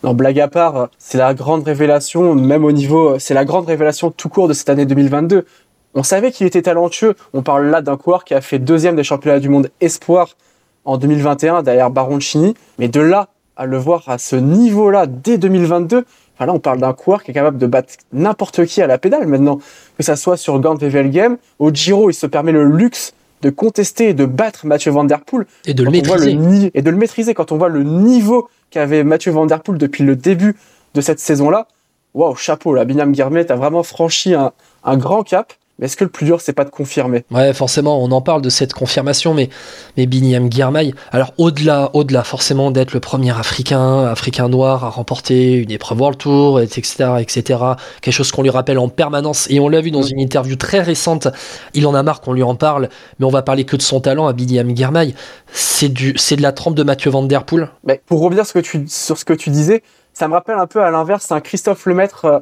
Non, 0.02 0.14
blague 0.14 0.40
à 0.40 0.48
part, 0.48 0.88
c'est 0.98 1.18
la 1.18 1.34
grande 1.34 1.64
révélation, 1.64 2.34
même 2.34 2.64
au 2.64 2.72
niveau, 2.72 3.18
c'est 3.18 3.34
la 3.34 3.44
grande 3.44 3.66
révélation 3.66 4.10
tout 4.10 4.28
court 4.28 4.48
de 4.48 4.52
cette 4.52 4.68
année 4.68 4.86
2022. 4.86 5.46
On 5.94 6.02
savait 6.02 6.30
qu'il 6.30 6.46
était 6.46 6.62
talentueux. 6.62 7.14
On 7.32 7.42
parle 7.42 7.66
là 7.66 7.80
d'un 7.80 7.96
coureur 7.96 8.24
qui 8.24 8.34
a 8.34 8.42
fait 8.42 8.58
deuxième 8.58 8.96
des 8.96 9.04
championnats 9.04 9.40
du 9.40 9.48
monde 9.48 9.70
espoir 9.80 10.36
en 10.84 10.98
2021 10.98 11.62
derrière 11.62 11.90
Baroncini. 11.90 12.54
Mais 12.78 12.88
de 12.88 13.00
là 13.00 13.28
à 13.56 13.64
le 13.64 13.78
voir 13.78 14.04
à 14.06 14.18
ce 14.18 14.36
niveau-là 14.36 15.06
dès 15.06 15.38
2022, 15.38 16.04
enfin 16.34 16.46
là 16.46 16.52
on 16.52 16.58
parle 16.58 16.78
d'un 16.78 16.92
coureur 16.92 17.22
qui 17.22 17.30
est 17.30 17.34
capable 17.34 17.56
de 17.56 17.66
battre 17.66 17.94
n'importe 18.12 18.66
qui 18.66 18.82
à 18.82 18.86
la 18.86 18.98
pédale 18.98 19.26
maintenant. 19.26 19.58
Que 19.96 20.02
ça 20.02 20.16
soit 20.16 20.36
sur 20.36 20.60
Gand 20.60 20.76
Wevelgem, 20.76 21.38
au 21.58 21.70
Giro 21.70 22.10
il 22.10 22.14
se 22.14 22.26
permet 22.26 22.52
le 22.52 22.64
luxe 22.64 23.14
de 23.42 23.50
contester 23.50 24.08
et 24.08 24.14
de 24.14 24.24
battre 24.24 24.66
Mathieu 24.66 24.90
Van 24.90 25.04
Der 25.04 25.20
Poel 25.20 25.46
et 25.66 25.74
de 25.74 25.84
le 25.84 25.90
maîtriser 25.90 26.34
le, 26.34 26.70
et 26.74 26.82
de 26.82 26.90
le 26.90 26.96
maîtriser 26.96 27.34
quand 27.34 27.52
on 27.52 27.58
voit 27.58 27.68
le 27.68 27.82
niveau 27.82 28.48
qu'avait 28.70 29.04
Mathieu 29.04 29.32
Van 29.32 29.46
Der 29.46 29.62
Poel 29.62 29.78
depuis 29.78 30.04
le 30.04 30.16
début 30.16 30.56
de 30.94 31.00
cette 31.00 31.20
saison-là. 31.20 31.68
Waouh, 32.14 32.34
chapeau 32.34 32.74
là, 32.74 32.84
Binam 32.84 33.12
Guermet 33.12 33.50
a 33.52 33.56
vraiment 33.56 33.82
franchi 33.82 34.34
un, 34.34 34.52
un 34.84 34.96
grand 34.96 35.22
cap. 35.22 35.52
Mais 35.78 35.86
est-ce 35.86 35.96
que 35.96 36.04
le 36.04 36.10
plus 36.10 36.24
dur, 36.24 36.40
c'est 36.40 36.54
pas 36.54 36.64
de 36.64 36.70
confirmer? 36.70 37.24
Ouais, 37.30 37.52
forcément, 37.52 38.02
on 38.02 38.10
en 38.10 38.22
parle 38.22 38.40
de 38.40 38.48
cette 38.48 38.72
confirmation, 38.72 39.34
mais, 39.34 39.50
mais 39.98 40.06
Biniam 40.06 40.50
Girmay, 40.50 40.92
alors 41.12 41.34
au-delà, 41.36 41.90
au-delà 41.92 42.24
forcément 42.24 42.70
d'être 42.70 42.94
le 42.94 43.00
premier 43.00 43.30
africain, 43.30 44.04
africain 44.04 44.48
noir 44.48 44.84
à 44.84 44.88
remporter 44.88 45.52
une 45.54 45.70
épreuve 45.70 46.00
World 46.00 46.18
Tour, 46.18 46.60
etc., 46.60 47.16
etc., 47.20 47.60
quelque 48.00 48.14
chose 48.14 48.32
qu'on 48.32 48.42
lui 48.42 48.50
rappelle 48.50 48.78
en 48.78 48.88
permanence, 48.88 49.46
et 49.50 49.60
on 49.60 49.68
l'a 49.68 49.82
vu 49.82 49.90
dans 49.90 50.02
une 50.02 50.18
interview 50.18 50.56
très 50.56 50.80
récente, 50.80 51.28
il 51.74 51.86
en 51.86 51.94
a 51.94 52.02
marre 52.02 52.22
qu'on 52.22 52.32
lui 52.32 52.42
en 52.42 52.54
parle, 52.54 52.88
mais 53.18 53.26
on 53.26 53.30
va 53.30 53.42
parler 53.42 53.64
que 53.64 53.76
de 53.76 53.82
son 53.82 54.00
talent 54.00 54.26
à 54.26 54.32
Biniam 54.32 54.74
Girmay, 54.74 55.14
c'est 55.52 55.90
du, 55.90 56.14
c'est 56.16 56.36
de 56.36 56.42
la 56.42 56.52
trempe 56.52 56.74
de 56.74 56.84
Mathieu 56.84 57.10
Van 57.10 57.22
Der 57.22 57.44
Poel? 57.44 57.68
Mais 57.84 58.00
pour 58.06 58.22
revenir 58.22 58.46
sur 58.46 58.54
ce 58.54 58.54
que 58.54 58.64
tu, 58.64 58.84
sur 58.88 59.18
ce 59.18 59.26
que 59.26 59.34
tu 59.34 59.50
disais, 59.50 59.82
ça 60.14 60.26
me 60.28 60.32
rappelle 60.32 60.56
un 60.58 60.66
peu 60.66 60.82
à 60.82 60.90
l'inverse 60.90 61.30
un 61.32 61.40
Christophe 61.40 61.84
Lemaître 61.84 62.24
euh, 62.24 62.38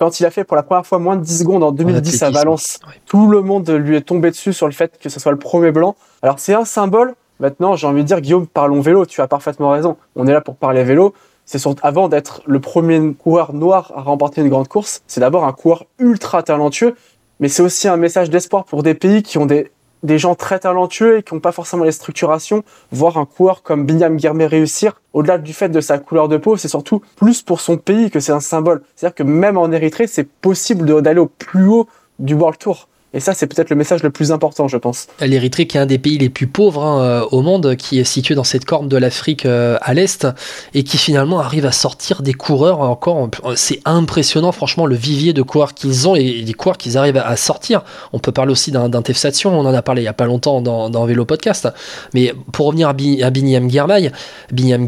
quand 0.00 0.18
il 0.18 0.24
a 0.24 0.30
fait 0.30 0.44
pour 0.44 0.56
la 0.56 0.62
première 0.62 0.86
fois 0.86 0.98
moins 0.98 1.16
de 1.16 1.22
10 1.22 1.40
secondes 1.40 1.62
en 1.62 1.72
2010 1.72 2.22
à 2.22 2.30
Valence, 2.30 2.80
ouais. 2.88 2.94
tout 3.04 3.28
le 3.28 3.42
monde 3.42 3.68
lui 3.68 3.96
est 3.96 4.00
tombé 4.00 4.30
dessus 4.30 4.54
sur 4.54 4.66
le 4.66 4.72
fait 4.72 4.98
que 4.98 5.10
ce 5.10 5.20
soit 5.20 5.30
le 5.30 5.38
premier 5.38 5.72
blanc. 5.72 5.94
Alors 6.22 6.38
c'est 6.38 6.54
un 6.54 6.64
symbole. 6.64 7.14
Maintenant, 7.38 7.76
j'ai 7.76 7.86
envie 7.86 8.02
de 8.02 8.06
dire, 8.06 8.20
Guillaume, 8.20 8.46
parlons 8.46 8.80
vélo. 8.80 9.06
Tu 9.06 9.20
as 9.20 9.28
parfaitement 9.28 9.70
raison. 9.70 9.96
On 10.16 10.26
est 10.26 10.32
là 10.32 10.40
pour 10.40 10.56
parler 10.56 10.84
vélo. 10.84 11.14
C'est 11.44 11.60
avant 11.82 12.08
d'être 12.08 12.42
le 12.46 12.60
premier 12.60 13.12
coureur 13.14 13.52
noir 13.52 13.92
à 13.94 14.00
remporter 14.00 14.40
une 14.40 14.48
grande 14.48 14.68
course. 14.68 15.02
C'est 15.06 15.20
d'abord 15.20 15.44
un 15.44 15.52
coureur 15.52 15.84
ultra 15.98 16.42
talentueux, 16.42 16.94
mais 17.38 17.48
c'est 17.48 17.62
aussi 17.62 17.86
un 17.86 17.96
message 17.96 18.30
d'espoir 18.30 18.64
pour 18.64 18.82
des 18.82 18.94
pays 18.94 19.22
qui 19.22 19.36
ont 19.36 19.46
des 19.46 19.70
des 20.02 20.18
gens 20.18 20.34
très 20.34 20.58
talentueux 20.58 21.18
et 21.18 21.22
qui 21.22 21.34
n'ont 21.34 21.40
pas 21.40 21.52
forcément 21.52 21.84
les 21.84 21.92
structurations, 21.92 22.64
voir 22.92 23.18
un 23.18 23.26
coureur 23.26 23.62
comme 23.62 23.86
Binyam 23.86 24.16
Guermé 24.16 24.46
réussir, 24.46 25.00
au-delà 25.12 25.38
du 25.38 25.52
fait 25.52 25.68
de 25.68 25.80
sa 25.80 25.98
couleur 25.98 26.28
de 26.28 26.36
peau, 26.36 26.56
c'est 26.56 26.68
surtout 26.68 27.02
plus 27.16 27.42
pour 27.42 27.60
son 27.60 27.76
pays 27.76 28.10
que 28.10 28.20
c'est 28.20 28.32
un 28.32 28.40
symbole. 28.40 28.82
C'est-à-dire 28.94 29.14
que 29.14 29.22
même 29.22 29.56
en 29.56 29.70
Érythrée, 29.72 30.06
c'est 30.06 30.28
possible 30.28 31.02
d'aller 31.02 31.20
au 31.20 31.26
plus 31.26 31.66
haut 31.66 31.88
du 32.18 32.34
World 32.34 32.58
Tour. 32.58 32.88
Et 33.12 33.18
ça, 33.18 33.34
c'est 33.34 33.48
peut-être 33.48 33.70
le 33.70 33.76
message 33.76 34.04
le 34.04 34.10
plus 34.10 34.30
important, 34.30 34.68
je 34.68 34.76
pense. 34.76 35.08
L'Érythrée, 35.20 35.66
qui 35.66 35.76
est 35.76 35.80
un 35.80 35.86
des 35.86 35.98
pays 35.98 36.16
les 36.16 36.28
plus 36.28 36.46
pauvres 36.46 36.84
hein, 36.84 37.26
au 37.32 37.42
monde, 37.42 37.74
qui 37.74 37.98
est 37.98 38.04
situé 38.04 38.36
dans 38.36 38.44
cette 38.44 38.64
corne 38.64 38.88
de 38.88 38.96
l'Afrique 38.96 39.46
euh, 39.46 39.78
à 39.82 39.94
l'est, 39.94 40.28
et 40.74 40.84
qui 40.84 40.96
finalement 40.96 41.40
arrive 41.40 41.66
à 41.66 41.72
sortir 41.72 42.22
des 42.22 42.34
coureurs 42.34 42.80
encore. 42.80 43.28
C'est 43.56 43.80
impressionnant, 43.84 44.52
franchement, 44.52 44.86
le 44.86 44.94
vivier 44.94 45.32
de 45.32 45.42
coureurs 45.42 45.74
qu'ils 45.74 46.06
ont 46.06 46.14
et 46.14 46.42
des 46.42 46.54
coureurs 46.54 46.78
qu'ils 46.78 46.96
arrivent 46.96 47.16
à 47.16 47.36
sortir. 47.36 47.82
On 48.12 48.20
peut 48.20 48.32
parler 48.32 48.52
aussi 48.52 48.70
d'un 48.70 49.02
Tefsation, 49.02 49.58
on 49.58 49.66
en 49.66 49.74
a 49.74 49.82
parlé 49.82 50.02
il 50.02 50.04
y 50.04 50.08
a 50.08 50.12
pas 50.12 50.26
longtemps 50.26 50.60
dans, 50.60 50.88
dans 50.88 51.04
Vélo 51.04 51.24
Podcast. 51.24 51.68
Mais 52.14 52.32
pour 52.52 52.66
revenir 52.66 52.88
à, 52.88 52.90
à 52.90 53.30
Binyam 53.30 53.68
Girmay, 53.68 54.12
Binyam 54.52 54.86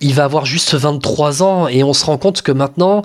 il 0.00 0.14
va 0.14 0.24
avoir 0.24 0.44
juste 0.44 0.74
23 0.74 1.42
ans 1.42 1.68
et 1.68 1.82
on 1.82 1.94
se 1.94 2.04
rend 2.04 2.18
compte 2.18 2.42
que 2.42 2.52
maintenant, 2.52 3.02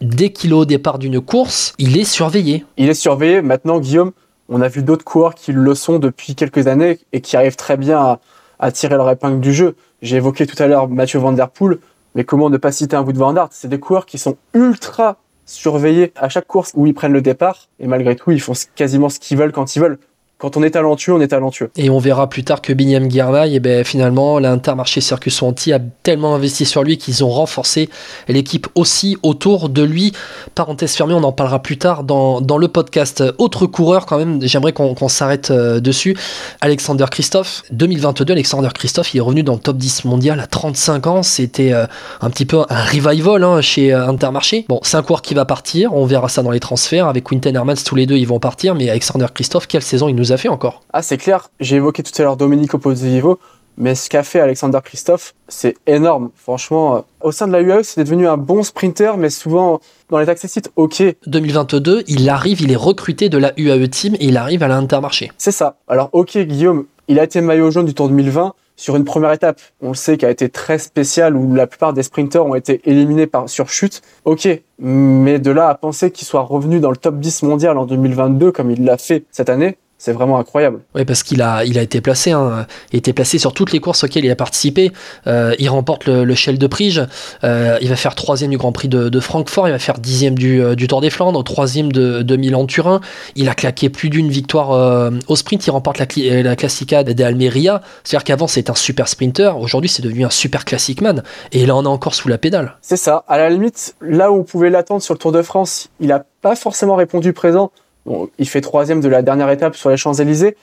dès 0.00 0.30
qu'il 0.30 0.50
est 0.50 0.54
au 0.54 0.64
départ 0.64 0.98
d'une 0.98 1.20
course, 1.20 1.74
il 1.78 1.98
est 1.98 2.04
surveillé. 2.04 2.64
Il 2.76 2.88
est 2.88 2.94
surveillé. 2.94 3.42
Maintenant, 3.42 3.80
Guillaume, 3.80 4.12
on 4.48 4.60
a 4.60 4.68
vu 4.68 4.82
d'autres 4.82 5.04
coureurs 5.04 5.34
qui 5.34 5.52
le 5.52 5.74
sont 5.74 5.98
depuis 5.98 6.34
quelques 6.34 6.66
années 6.66 6.98
et 7.12 7.20
qui 7.20 7.36
arrivent 7.36 7.56
très 7.56 7.76
bien 7.76 8.18
à, 8.58 8.72
tirer 8.72 8.96
leur 8.96 9.08
épingle 9.10 9.40
du 9.40 9.52
jeu. 9.52 9.76
J'ai 10.02 10.16
évoqué 10.16 10.46
tout 10.46 10.60
à 10.62 10.66
l'heure 10.66 10.88
Mathieu 10.88 11.18
Van 11.18 11.32
Der 11.32 11.48
Poel, 11.48 11.78
mais 12.14 12.24
comment 12.24 12.50
ne 12.50 12.56
pas 12.56 12.72
citer 12.72 12.96
un 12.96 13.02
Wout 13.02 13.16
Van 13.16 13.34
Aert? 13.34 13.48
C'est 13.52 13.68
des 13.68 13.78
coureurs 13.78 14.06
qui 14.06 14.18
sont 14.18 14.36
ultra 14.54 15.16
surveillés 15.46 16.12
à 16.16 16.28
chaque 16.28 16.46
course 16.46 16.72
où 16.74 16.86
ils 16.86 16.94
prennent 16.94 17.12
le 17.12 17.22
départ 17.22 17.68
et 17.78 17.86
malgré 17.86 18.16
tout, 18.16 18.30
ils 18.30 18.40
font 18.40 18.52
quasiment 18.74 19.08
ce 19.08 19.18
qu'ils 19.18 19.38
veulent 19.38 19.52
quand 19.52 19.76
ils 19.76 19.80
veulent 19.80 19.98
quand 20.40 20.56
on 20.56 20.62
est 20.62 20.70
talentueux, 20.70 21.12
on 21.12 21.20
est 21.20 21.28
talentueux. 21.28 21.70
Et 21.76 21.90
on 21.90 21.98
verra 21.98 22.28
plus 22.30 22.44
tard 22.44 22.62
que 22.62 22.72
Binyam 22.72 23.10
Girmay, 23.10 23.52
et 23.52 23.60
ben 23.60 23.84
finalement, 23.84 24.38
l'Intermarché 24.38 25.02
Circus 25.02 25.42
Anti 25.42 25.70
a 25.74 25.78
tellement 26.02 26.34
investi 26.34 26.64
sur 26.64 26.82
lui 26.82 26.96
qu'ils 26.96 27.22
ont 27.22 27.28
renforcé 27.28 27.90
l'équipe 28.26 28.66
aussi 28.74 29.18
autour 29.22 29.68
de 29.68 29.82
lui. 29.82 30.12
Parenthèse 30.54 30.94
fermée, 30.94 31.12
on 31.12 31.22
en 31.24 31.32
parlera 31.32 31.60
plus 31.60 31.76
tard 31.76 32.04
dans, 32.04 32.40
dans 32.40 32.56
le 32.56 32.68
podcast. 32.68 33.22
Autre 33.36 33.66
coureur, 33.66 34.06
quand 34.06 34.16
même, 34.16 34.40
j'aimerais 34.40 34.72
qu'on 34.72 34.94
qu 34.94 35.08
s'arrête 35.08 35.50
euh, 35.50 35.78
dessus. 35.78 36.16
Alexander 36.62 37.04
Christophe. 37.10 37.62
2022, 37.72 38.32
Alexander 38.32 38.68
Christophe, 38.72 39.12
il 39.12 39.18
est 39.18 39.20
revenu 39.20 39.42
dans 39.42 39.54
le 39.54 39.60
top 39.60 39.76
10 39.76 40.06
mondial 40.06 40.40
à 40.40 40.46
35 40.46 41.06
ans. 41.06 41.22
C'était 41.22 41.74
euh, 41.74 41.84
un 42.22 42.30
petit 42.30 42.46
peu 42.46 42.64
un 42.70 42.84
revival 42.84 43.44
hein, 43.44 43.60
chez 43.60 43.92
euh, 43.92 44.08
Intermarché. 44.08 44.64
Bon, 44.70 44.80
c'est 44.84 44.96
un 44.96 45.02
coureur 45.02 45.20
qui 45.20 45.34
va 45.34 45.44
partir. 45.44 45.92
On 45.92 46.06
verra 46.06 46.30
ça 46.30 46.42
dans 46.42 46.50
les 46.50 46.60
transferts. 46.60 47.08
Avec 47.08 47.24
Quinten 47.24 47.54
Hermans, 47.54 47.74
tous 47.84 47.94
les 47.94 48.06
deux, 48.06 48.16
ils 48.16 48.26
vont 48.26 48.38
partir. 48.38 48.74
Mais 48.74 48.88
Alexander 48.88 49.26
Christophe, 49.34 49.66
quelle 49.66 49.82
saison 49.82 50.08
il 50.08 50.14
nous 50.14 50.29
a 50.32 50.36
fait 50.36 50.48
encore. 50.48 50.82
Ah, 50.92 51.02
c'est 51.02 51.16
clair. 51.16 51.50
J'ai 51.60 51.76
évoqué 51.76 52.02
tout 52.02 52.12
à 52.18 52.22
l'heure 52.22 52.36
Domenico 52.36 52.78
Pozzovivo, 52.78 53.38
mais 53.76 53.94
ce 53.94 54.10
qu'a 54.10 54.22
fait 54.22 54.40
Alexander 54.40 54.78
Christophe, 54.84 55.34
c'est 55.48 55.76
énorme. 55.86 56.30
Franchement, 56.34 57.04
au 57.22 57.32
sein 57.32 57.46
de 57.46 57.52
la 57.52 57.60
UAE, 57.62 57.82
c'est 57.82 58.04
devenu 58.04 58.28
un 58.28 58.36
bon 58.36 58.62
sprinter, 58.62 59.16
mais 59.16 59.30
souvent 59.30 59.80
dans 60.10 60.18
les 60.18 60.28
accessites, 60.28 60.70
ok. 60.76 61.02
2022, 61.26 62.04
il 62.06 62.28
arrive, 62.28 62.60
il 62.60 62.72
est 62.72 62.76
recruté 62.76 63.28
de 63.28 63.38
la 63.38 63.52
UAE 63.56 63.88
Team 63.88 64.14
et 64.16 64.26
il 64.26 64.36
arrive 64.36 64.62
à 64.62 64.68
l'Intermarché. 64.68 65.30
C'est 65.38 65.52
ça. 65.52 65.76
Alors, 65.88 66.10
ok, 66.12 66.36
Guillaume, 66.38 66.86
il 67.08 67.18
a 67.18 67.24
été 67.24 67.40
maillot 67.40 67.70
jaune 67.70 67.86
du 67.86 67.94
Tour 67.94 68.08
2020 68.08 68.54
sur 68.80 68.96
une 68.96 69.04
première 69.04 69.32
étape, 69.32 69.60
on 69.82 69.88
le 69.88 69.94
sait, 69.94 70.16
qui 70.16 70.24
a 70.24 70.30
été 70.30 70.48
très 70.48 70.78
spéciale, 70.78 71.36
où 71.36 71.54
la 71.54 71.66
plupart 71.66 71.92
des 71.92 72.02
sprinters 72.02 72.46
ont 72.46 72.54
été 72.54 72.80
éliminés 72.86 73.26
par, 73.26 73.46
sur 73.46 73.68
chute. 73.68 74.00
Ok, 74.24 74.48
mais 74.78 75.38
de 75.38 75.50
là 75.50 75.68
à 75.68 75.74
penser 75.74 76.10
qu'il 76.10 76.26
soit 76.26 76.40
revenu 76.40 76.80
dans 76.80 76.90
le 76.90 76.96
top 76.96 77.18
10 77.18 77.42
mondial 77.42 77.76
en 77.76 77.84
2022, 77.84 78.52
comme 78.52 78.70
il 78.70 78.84
l'a 78.84 78.96
fait 78.96 79.24
cette 79.30 79.50
année, 79.50 79.76
c'est 80.00 80.12
vraiment 80.12 80.38
incroyable. 80.38 80.80
Oui, 80.94 81.04
parce 81.04 81.22
qu'il 81.22 81.42
a, 81.42 81.62
il 81.66 81.78
a 81.78 81.82
été 81.82 82.00
placé, 82.00 82.30
hein, 82.30 82.66
il 82.90 82.96
a 82.96 82.98
été 82.98 83.12
placé 83.12 83.38
sur 83.38 83.52
toutes 83.52 83.70
les 83.70 83.80
courses 83.80 84.02
auxquelles 84.02 84.24
il 84.24 84.30
a 84.30 84.36
participé. 84.36 84.92
Euh, 85.26 85.54
il 85.58 85.68
remporte 85.68 86.06
le, 86.06 86.24
le 86.24 86.34
Shell 86.34 86.56
de 86.56 86.66
Prige. 86.66 87.02
Euh, 87.44 87.76
il 87.82 87.88
va 87.90 87.96
faire 87.96 88.14
troisième 88.14 88.50
du 88.50 88.56
Grand 88.56 88.72
Prix 88.72 88.88
de, 88.88 89.10
de 89.10 89.20
Francfort. 89.20 89.68
Il 89.68 89.72
va 89.72 89.78
faire 89.78 89.98
dixième 89.98 90.38
du, 90.38 90.74
du 90.74 90.88
Tour 90.88 91.02
des 91.02 91.10
Flandres, 91.10 91.44
troisième 91.44 91.92
de, 91.92 92.22
de 92.22 92.36
Milan-Turin. 92.36 93.02
Il 93.36 93.50
a 93.50 93.54
claqué 93.54 93.90
plus 93.90 94.08
d'une 94.08 94.30
victoire 94.30 94.72
euh, 94.72 95.10
au 95.28 95.36
sprint. 95.36 95.66
Il 95.66 95.70
remporte 95.70 95.98
la, 95.98 96.06
la 96.42 96.56
Classica 96.56 97.04
d'Almeria. 97.04 97.82
C'est-à-dire 98.02 98.24
qu'avant 98.24 98.46
c'était 98.46 98.70
un 98.70 98.74
super 98.74 99.06
sprinter. 99.06 99.58
Aujourd'hui, 99.60 99.90
c'est 99.90 100.02
devenu 100.02 100.24
un 100.24 100.30
super 100.30 100.64
classic 100.64 101.02
man. 101.02 101.22
Et 101.52 101.66
là, 101.66 101.76
on 101.76 101.84
est 101.84 101.88
encore 101.88 102.14
sous 102.14 102.28
la 102.28 102.38
pédale. 102.38 102.78
C'est 102.80 102.96
ça. 102.96 103.24
À 103.28 103.36
la 103.36 103.50
limite, 103.50 103.94
là 104.00 104.32
où 104.32 104.38
on 104.38 104.44
pouvait 104.44 104.70
l'attendre 104.70 105.02
sur 105.02 105.12
le 105.12 105.18
Tour 105.18 105.32
de 105.32 105.42
France, 105.42 105.90
il 106.00 106.10
a 106.10 106.24
pas 106.40 106.56
forcément 106.56 106.96
répondu 106.96 107.34
présent. 107.34 107.70
Bon, 108.10 108.28
il 108.38 108.48
fait 108.48 108.60
troisième 108.60 109.00
de 109.00 109.08
la 109.08 109.22
dernière 109.22 109.48
étape 109.50 109.76
sur 109.76 109.88
les 109.88 109.96
Champs-Élysées, 109.96 110.56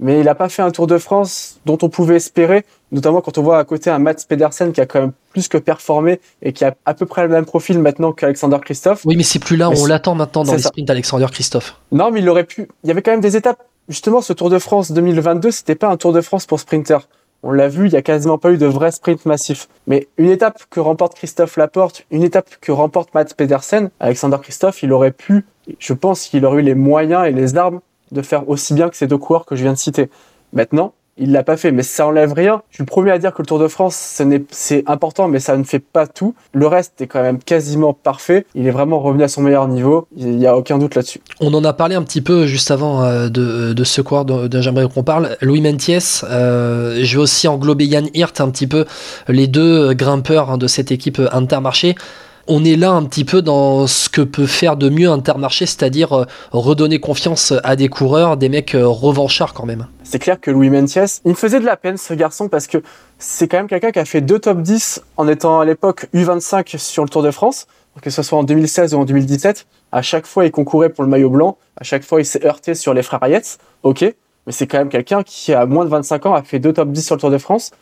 mais 0.00 0.18
il 0.18 0.24
n'a 0.24 0.34
pas 0.34 0.48
fait 0.48 0.62
un 0.62 0.72
Tour 0.72 0.88
de 0.88 0.98
France 0.98 1.60
dont 1.64 1.78
on 1.82 1.88
pouvait 1.88 2.16
espérer 2.16 2.64
Notamment 2.90 3.20
quand 3.20 3.38
on 3.38 3.42
voit 3.42 3.58
à 3.58 3.64
côté 3.64 3.90
un 3.90 4.00
Mats 4.00 4.14
Pedersen 4.28 4.72
qui 4.72 4.80
a 4.80 4.86
quand 4.86 5.00
même 5.00 5.12
plus 5.30 5.46
que 5.46 5.56
performé 5.56 6.18
et 6.42 6.52
qui 6.52 6.64
a 6.64 6.74
à 6.84 6.94
peu 6.94 7.06
près 7.06 7.22
le 7.22 7.28
même 7.28 7.44
profil 7.44 7.78
maintenant 7.78 8.10
qu'Alexander 8.10 8.58
Christophe. 8.60 9.02
Oui, 9.04 9.14
mais 9.16 9.22
c'est 9.22 9.38
plus 9.38 9.56
là, 9.56 9.70
Mais 9.70 9.80
on 9.80 9.86
l'attend 9.86 10.16
maintenant 10.16 10.42
dans 10.42 10.52
les 10.52 10.62
sprints 10.62 10.90
Alexander 10.90 11.26
Christophe. 11.30 11.76
Non, 11.92 12.10
mais 12.10 12.18
il 12.18 12.28
aurait 12.28 12.42
pu. 12.42 12.66
Il 12.82 12.88
y 12.88 12.90
avait 12.90 13.02
quand 13.02 13.12
même 13.12 13.20
des 13.20 13.36
étapes. 13.36 13.62
Justement, 13.88 14.20
ce 14.22 14.32
Tour 14.32 14.50
de 14.50 14.58
France 14.58 14.90
2022, 14.90 15.52
c'était 15.52 15.76
pas 15.76 15.86
un 15.86 15.96
Tour 15.96 16.12
de 16.12 16.20
France 16.20 16.46
pour 16.46 16.58
sprinter. 16.58 16.98
On 17.42 17.52
l'a 17.52 17.68
vu, 17.68 17.86
il 17.86 17.92
y 17.92 17.96
a 17.96 18.02
quasiment 18.02 18.36
pas 18.36 18.50
eu 18.50 18.58
de 18.58 18.66
vrai 18.66 18.90
sprint 18.90 19.24
massif. 19.24 19.68
Mais 19.86 20.08
une 20.18 20.30
étape 20.30 20.64
que 20.68 20.80
remporte 20.80 21.14
Christophe 21.14 21.56
Laporte, 21.56 22.04
une 22.10 22.24
étape 22.24 22.48
que 22.60 22.72
remporte 22.72 23.14
Mats 23.14 23.26
Pedersen, 23.36 23.90
Alexander 24.00 24.36
Christophe, 24.42 24.82
il 24.82 24.92
aurait 24.92 25.12
pu, 25.12 25.46
je 25.78 25.92
pense 25.92 26.26
qu'il 26.26 26.44
aurait 26.44 26.62
eu 26.62 26.64
les 26.64 26.74
moyens 26.74 27.26
et 27.26 27.32
les 27.32 27.56
armes 27.56 27.80
de 28.12 28.22
faire 28.22 28.48
aussi 28.48 28.74
bien 28.74 28.88
que 28.88 28.96
ces 28.96 29.06
deux 29.06 29.18
coureurs 29.18 29.46
que 29.46 29.56
je 29.56 29.62
viens 29.62 29.72
de 29.72 29.78
citer. 29.78 30.10
Maintenant, 30.52 30.92
il 31.20 31.32
l'a 31.32 31.42
pas 31.42 31.58
fait, 31.58 31.70
mais 31.70 31.82
ça 31.82 32.06
enlève 32.06 32.32
rien. 32.32 32.62
Je 32.70 32.76
suis 32.76 32.82
le 32.82 32.86
premier 32.86 33.10
à 33.10 33.18
dire 33.18 33.34
que 33.34 33.42
le 33.42 33.46
Tour 33.46 33.58
de 33.58 33.68
France, 33.68 33.94
c'est 34.50 34.88
important, 34.88 35.28
mais 35.28 35.38
ça 35.38 35.56
ne 35.56 35.64
fait 35.64 35.78
pas 35.78 36.06
tout. 36.06 36.34
Le 36.54 36.66
reste 36.66 37.00
est 37.02 37.06
quand 37.06 37.20
même 37.20 37.38
quasiment 37.38 37.92
parfait. 37.92 38.46
Il 38.54 38.66
est 38.66 38.70
vraiment 38.70 39.00
revenu 39.00 39.22
à 39.22 39.28
son 39.28 39.42
meilleur 39.42 39.68
niveau. 39.68 40.08
Il 40.16 40.38
n'y 40.38 40.46
a 40.46 40.56
aucun 40.56 40.78
doute 40.78 40.94
là-dessus. 40.94 41.20
On 41.40 41.52
en 41.52 41.62
a 41.62 41.74
parlé 41.74 41.94
un 41.94 42.02
petit 42.02 42.22
peu 42.22 42.46
juste 42.46 42.70
avant 42.70 43.04
euh, 43.04 43.28
de, 43.28 43.84
ce 43.84 44.00
coureur 44.00 44.24
dont 44.24 44.48
j'aimerais 44.62 44.88
qu'on 44.88 45.02
parle. 45.02 45.36
Louis 45.42 45.60
Mentiès, 45.60 46.24
euh, 46.30 47.00
je 47.02 47.16
vais 47.16 47.22
aussi 47.22 47.48
englober 47.48 47.84
Yann 47.84 48.08
Hirt 48.14 48.40
un 48.40 48.50
petit 48.50 48.66
peu, 48.66 48.86
les 49.28 49.46
deux 49.46 49.92
grimpeurs 49.92 50.50
hein, 50.50 50.58
de 50.58 50.66
cette 50.66 50.90
équipe 50.90 51.20
Intermarché. 51.32 51.96
On 52.48 52.64
est 52.64 52.76
là 52.76 52.92
un 52.92 53.04
petit 53.04 53.24
peu 53.24 53.42
dans 53.42 53.86
ce 53.86 54.08
que 54.08 54.22
peut 54.22 54.46
faire 54.46 54.76
de 54.76 54.88
mieux 54.88 55.08
Intermarché, 55.10 55.66
c'est-à-dire 55.66 56.12
euh, 56.12 56.24
redonner 56.52 56.98
confiance 56.98 57.52
à 57.64 57.76
des 57.76 57.88
coureurs, 57.88 58.36
des 58.36 58.48
mecs 58.48 58.74
euh, 58.74 58.86
revanchards 58.86 59.54
quand 59.54 59.66
même. 59.66 59.86
C'est 60.04 60.18
clair 60.18 60.40
que 60.40 60.50
Louis 60.50 60.70
Mentiès, 60.70 61.20
il 61.24 61.30
me 61.30 61.36
faisait 61.36 61.60
de 61.60 61.64
la 61.64 61.76
peine 61.76 61.96
ce 61.96 62.14
garçon 62.14 62.48
parce 62.48 62.66
que 62.66 62.78
c'est 63.18 63.48
quand 63.48 63.58
même 63.58 63.68
quelqu'un 63.68 63.90
qui 63.90 63.98
a 63.98 64.04
fait 64.04 64.20
deux 64.20 64.38
top 64.38 64.62
10 64.62 65.02
en 65.16 65.28
étant 65.28 65.60
à 65.60 65.64
l'époque 65.64 66.06
U25 66.14 66.78
sur 66.78 67.04
le 67.04 67.08
Tour 67.08 67.22
de 67.22 67.30
France, 67.30 67.66
que 68.00 68.10
ce 68.10 68.22
soit 68.22 68.38
en 68.38 68.44
2016 68.44 68.94
ou 68.94 68.98
en 68.98 69.04
2017. 69.04 69.66
À 69.92 70.02
chaque 70.02 70.26
fois, 70.26 70.44
il 70.46 70.50
concourait 70.50 70.88
pour 70.88 71.04
le 71.04 71.10
maillot 71.10 71.30
blanc. 71.30 71.58
À 71.76 71.84
chaque 71.84 72.04
fois, 72.04 72.20
il 72.20 72.24
s'est 72.24 72.44
heurté 72.46 72.74
sur 72.74 72.94
les 72.94 73.02
frères 73.02 73.26
Yates. 73.26 73.58
Ok. 73.82 74.02
Mais 74.46 74.52
c'est 74.52 74.66
quand 74.66 74.78
même 74.78 74.88
quelqu'un 74.88 75.22
qui, 75.22 75.52
à 75.52 75.66
moins 75.66 75.84
de 75.84 75.90
25 75.90 76.26
ans, 76.26 76.34
a 76.34 76.42
fait 76.42 76.58
deux 76.58 76.72
top 76.72 76.90
10 76.90 77.04
sur 77.04 77.14
le 77.16 77.20
Tour 77.20 77.30
de 77.30 77.38
France. 77.38 77.72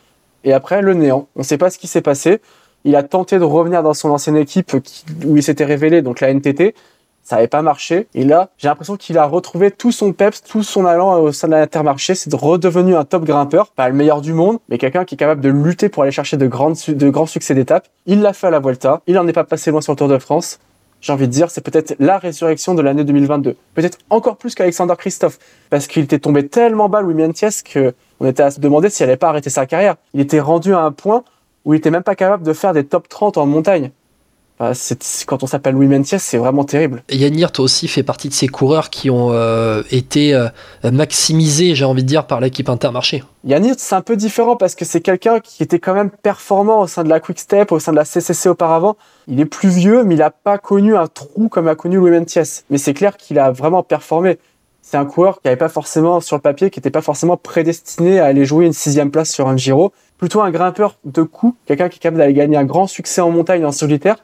Et 0.44 0.52
après, 0.52 0.82
le 0.82 0.94
néant. 0.94 1.28
On 1.36 1.40
ne 1.40 1.44
sait 1.44 1.58
pas 1.58 1.70
ce 1.70 1.78
qui 1.78 1.86
s'est 1.86 2.02
passé. 2.02 2.40
Il 2.85 2.97
a 2.97 3.02
tenté 3.02 3.38
de 3.38 3.44
revenir 3.44 3.82
dans 3.82 3.94
son 3.94 4.11
ancienne 4.11 4.37
équipe 4.37 4.80
qui- 4.82 5.04
où 5.26 5.37
il 5.37 5.42
s'était 5.42 5.64
révélé, 5.64 6.02
donc 6.02 6.20
la 6.20 6.30
NTT. 6.30 6.75
Ça 7.23 7.37
n'avait 7.37 7.49
pas 7.49 7.61
marché. 7.61 8.06
Et 8.14 8.25
là, 8.25 8.49
j'ai 8.56 8.68
l'impression 8.68 8.97
qu'il 8.97 9.18
a 9.18 9.26
retrouvé 9.26 9.70
tout 9.70 9.92
son 9.92 10.14
peps, 10.14 10.42
tout 10.42 10.62
son 10.62 10.87
allant 10.87 11.20
au 11.20 11.30
sein 11.30 11.47
de 11.47 11.52
l'Intermarché. 11.52 12.14
C'est 12.14 12.32
redevenu 12.32 12.97
un 12.97 13.04
top 13.04 13.25
grimpeur, 13.25 13.68
pas 13.68 13.87
le 13.90 13.94
meilleur 13.94 14.23
du 14.23 14.32
monde, 14.32 14.58
mais 14.70 14.78
quelqu'un 14.78 15.04
qui 15.04 15.14
est 15.14 15.18
capable 15.18 15.42
de 15.42 15.50
lutter 15.50 15.90
pour 15.90 16.04
aller 16.04 16.12
chercher 16.12 16.38
de, 16.38 16.47
grands 16.47 17.26
succès 17.26 17.54
d'étape. 17.54 17.87
Il 18.06 18.23
l'a 18.23 18.32
fait 18.32 18.47
à 18.47 18.50
la 18.50 18.61
Vuelta. 18.61 19.02
Il 19.06 19.14
n'en 19.14 19.28
est 19.28 19.35
pas 19.35 19.44
passé 19.44 19.70
loin 19.70 19.82
sur 19.82 19.92
le 19.92 19.99
Tour 19.99 20.08
de 20.08 20.16
France. 20.18 20.58
J'ai 21.02 21.12
envie 21.12 21.26
de 21.28 21.32
dire, 21.32 21.50
c'est 21.50 21.61
peut-être 21.61 21.94
la 21.99 22.16
résurrection 22.16 22.75
de 22.75 22.80
l'année 22.80 23.04
2022. 23.04 23.56
Peut-être 23.75 23.99
encore 24.08 24.38
plus 24.38 24.54
qu'Alexander 24.54 24.94
Christophe. 24.97 25.38
Parce 25.68 25.87
qu'il 25.87 26.04
était 26.04 26.18
tombé 26.18 26.49
tellement 26.49 26.88
bas, 26.88 27.02
Louis 27.02 27.14
Mientiès, 27.14 27.62
que 27.62 27.92
on 28.20 28.26
était 28.26 28.42
à 28.42 28.50
se 28.50 28.58
demander 28.58 28.88
s'il 28.88 29.04
n'allait 29.04 29.18
pas 29.18 29.28
arrêter 29.28 29.50
sa 29.50 29.66
carrière. 29.66 29.97
Il 30.14 30.20
était 30.20 30.40
rendu 30.40 30.73
à 30.73 30.80
un 30.80 30.92
point 30.92 31.25
où 31.68 31.75
il 31.75 31.76
était 31.76 31.90
même 31.90 32.02
pas 32.02 32.14
capable 32.14 32.44
de 32.44 32.52
faire 32.54 32.72
des 32.72 32.82
top 32.84 33.08
30 33.10 33.37
en 33.37 33.44
montagne. 33.44 33.90
Enfin, 34.58 34.72
c'est- 34.75 35.25
quand 35.26 35.42
on 35.42 35.46
s'appelle 35.46 35.75
Louis 35.75 35.87
Mentiès, 35.87 36.20
c'est 36.20 36.38
vraiment 36.38 36.64
terrible. 36.64 37.04
Yann 37.10 37.38
Hirt 37.38 37.60
aussi 37.60 37.87
fait 37.88 38.02
partie 38.02 38.28
de 38.30 38.34
ces 38.34 38.48
coureurs 38.48 38.88
qui 38.90 39.10
ont 39.10 39.28
euh, 39.32 39.82
été 39.90 40.34
euh, 40.34 40.48
maximisés, 40.90 41.75
j'ai 41.75 41.84
envie 41.84 42.02
de 42.02 42.08
dire, 42.08 42.26
par 42.26 42.40
l'équipe 42.40 42.68
Intermarché. 42.68 43.22
Yannick, 43.44 43.75
c'est 43.78 43.94
un 43.94 44.00
peu 44.00 44.16
différent 44.16 44.56
parce 44.56 44.75
que 44.75 44.84
c'est 44.84 45.00
quelqu'un 45.00 45.40
qui 45.40 45.62
était 45.62 45.78
quand 45.78 45.94
même 45.94 46.10
performant 46.10 46.80
au 46.80 46.87
sein 46.87 47.04
de 47.04 47.08
la 47.08 47.20
Quick 47.20 47.38
Step, 47.38 47.70
au 47.70 47.78
sein 47.78 47.92
de 47.92 47.96
la 47.96 48.04
CCC 48.04 48.48
auparavant. 48.48 48.96
Il 49.28 49.38
est 49.38 49.44
plus 49.44 49.68
vieux, 49.68 50.02
mais 50.04 50.14
il 50.16 50.18
n'a 50.18 50.30
pas 50.30 50.58
connu 50.58 50.96
un 50.96 51.06
trou 51.06 51.48
comme 51.48 51.68
a 51.68 51.75
connu 51.76 51.96
Louis 51.96 52.10
Mentiès. 52.10 52.64
Mais 52.70 52.78
c'est 52.78 52.94
clair 52.94 53.16
qu'il 53.16 53.38
a 53.38 53.52
vraiment 53.52 53.82
performé. 53.82 54.38
C'est 54.90 54.97
un 54.97 55.04
coureur 55.04 55.35
qui 55.35 55.40
n'avait 55.45 55.59
pas 55.59 55.68
forcément, 55.68 56.18
sur 56.21 56.37
le 56.37 56.40
papier, 56.40 56.71
qui 56.71 56.78
n'était 56.78 56.88
pas 56.88 57.02
forcément 57.02 57.37
prédestiné 57.37 58.21
à 58.21 58.25
aller 58.25 58.47
jouer 58.47 58.64
une 58.64 58.73
sixième 58.73 59.11
place 59.11 59.30
sur 59.30 59.47
un 59.47 59.54
Giro. 59.54 59.92
Plutôt 60.16 60.40
un 60.40 60.50
grimpeur 60.50 60.95
de 61.04 61.21
coups, 61.21 61.54
quelqu'un 61.66 61.90
qui 61.90 61.97
est 61.97 61.99
capable 61.99 62.16
d'aller 62.16 62.33
gagner 62.33 62.57
un 62.57 62.64
grand 62.64 62.87
succès 62.87 63.21
en 63.21 63.30
montagne 63.30 63.66
en 63.66 63.73
solitaire. 63.73 64.16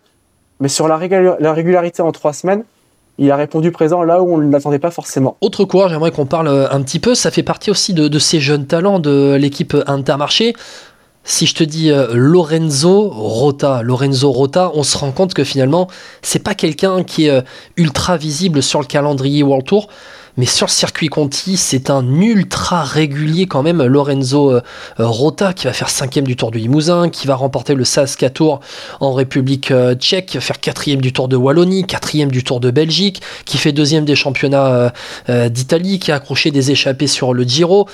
Mais 0.61 0.69
sur 0.69 0.89
la, 0.89 0.97
régula- 0.97 1.37
la 1.39 1.53
régularité 1.53 2.01
en 2.01 2.13
trois 2.13 2.33
semaines, 2.33 2.65
il 3.19 3.31
a 3.31 3.37
répondu 3.37 3.73
présent 3.73 4.03
là 4.05 4.23
où 4.23 4.33
on 4.33 4.39
ne 4.39 4.51
l'attendait 4.51 4.79
pas 4.79 4.91
forcément. 4.91 5.37
Autre 5.43 5.67
coureur, 5.67 5.91
j'aimerais 5.91 6.13
qu'on 6.13 6.25
parle 6.25 6.49
euh, 6.49 6.71
un 6.71 6.81
petit 6.81 6.99
peu. 6.99 7.15
Ça 7.15 7.31
fait 7.31 7.43
partie 7.43 7.71
aussi 7.71 7.93
de, 7.93 8.09
de 8.09 8.19
ces 8.19 8.41
jeunes 8.41 8.67
talents 8.67 9.01
de 9.01 9.35
l'équipe 9.35 9.77
Intermarché. 9.87 10.55
Si 11.25 11.45
je 11.45 11.55
te 11.55 11.65
dis 11.65 11.91
euh, 11.91 12.09
Lorenzo 12.15 13.11
Rota, 13.11 13.83
Lorenzo 13.83 14.31
Rota, 14.33 14.71
on 14.73 14.83
se 14.83 14.97
rend 14.97 15.13
compte 15.13 15.35
que 15.35 15.45
finalement, 15.45 15.89
c'est 16.23 16.43
pas 16.43 16.55
quelqu'un 16.55 17.05
qui 17.05 17.27
est 17.27 17.31
euh, 17.31 17.43
ultra 17.77 18.17
visible 18.17 18.63
sur 18.63 18.81
le 18.81 18.87
calendrier 18.87 19.43
World 19.43 19.67
Tour, 19.67 19.89
mais 20.37 20.47
sur 20.47 20.71
circuit 20.71 21.09
Conti, 21.09 21.57
c'est 21.57 21.91
un 21.91 22.05
ultra 22.21 22.83
régulier 22.83 23.47
quand 23.47 23.63
même. 23.63 23.83
Lorenzo 23.83 24.51
euh, 24.51 24.61
euh, 24.99 25.07
Rota 25.07 25.53
qui 25.53 25.67
va 25.67 25.73
faire 25.73 25.89
cinquième 25.89 26.27
du 26.27 26.37
Tour 26.37 26.51
du 26.51 26.59
Limousin, 26.59 27.09
qui 27.09 27.27
va 27.27 27.37
remporter 27.37 27.75
le 27.75 27.85
Saska 27.85 28.31
Tour 28.31 28.61
en 29.01 29.13
République 29.13 29.71
euh, 29.71 29.95
tchèque, 29.95 30.39
faire 30.41 30.61
quatrième 30.61 31.01
du 31.01 31.13
Tour 31.13 31.29
de 31.29 31.37
Wallonie, 31.37 31.87
quatrième 31.87 32.33
du 32.33 32.43
Tour 32.43 32.59
de 32.61 32.71
Belgique, 32.71 33.23
qui 33.45 33.59
fait 33.59 33.73
deuxième 33.73 34.05
des 34.05 34.17
championnats 34.17 34.93
d'Italie, 35.29 35.99
qui 35.99 36.13
a 36.13 36.17
accroché 36.17 36.51
des 36.51 36.71
échappées 36.71 37.07
sur 37.07 37.35
le 37.35 37.45
Giro. 37.45 37.89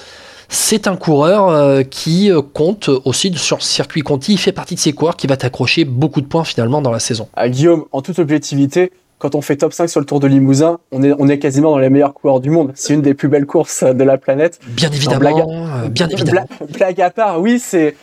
C'est 0.49 0.87
un 0.87 0.97
coureur 0.97 1.85
qui 1.89 2.31
compte 2.55 2.89
aussi 3.05 3.33
sur 3.37 3.63
circuit 3.63 4.03
Conti. 4.03 4.33
Il 4.33 4.39
fait 4.39 4.53
partie 4.53 4.75
de 4.75 4.81
ces 4.81 4.93
coureurs 4.93 5.17
qui 5.17 5.27
va 5.27 5.37
t'accrocher 5.37 5.85
beaucoup 5.85 6.21
de 6.21 6.27
points 6.27 6.45
finalement 6.45 6.83
dans 6.83 6.91
la 6.91 7.01
saison. 7.01 7.29
à 7.35 7.49
Guillaume, 7.49 7.85
en 7.93 8.03
toute 8.03 8.19
objectivité, 8.19 8.93
quand 9.21 9.37
on 9.37 9.41
fait 9.43 9.57
top 9.57 9.73
5 9.73 9.87
sur 9.89 10.01
le 10.01 10.07
Tour 10.07 10.19
de 10.19 10.27
Limousin, 10.27 10.79
on 10.91 11.03
est, 11.05 11.13
on 11.19 11.29
est 11.29 11.39
quasiment 11.39 11.71
dans 11.71 11.79
les 11.79 11.91
meilleurs 11.91 12.15
coureurs 12.15 12.41
du 12.41 12.51
monde. 12.51 12.73
C'est 12.75 12.95
une 12.95 13.03
des 13.03 13.15
plus 13.15 13.29
belles 13.29 13.47
courses 13.47 13.85
de 13.85 14.03
la 14.03 14.19
planète. 14.19 14.59
Bien 14.67 14.91
évidemment, 14.91 15.19
blague 15.21 15.39
euh, 15.41 15.89
bien 15.89 16.09
évidemment. 16.09 16.47
Bla- 16.59 16.67
blague 16.67 17.01
à 17.01 17.11
part, 17.11 17.41
oui, 17.41 17.61
c'est. 17.61 17.95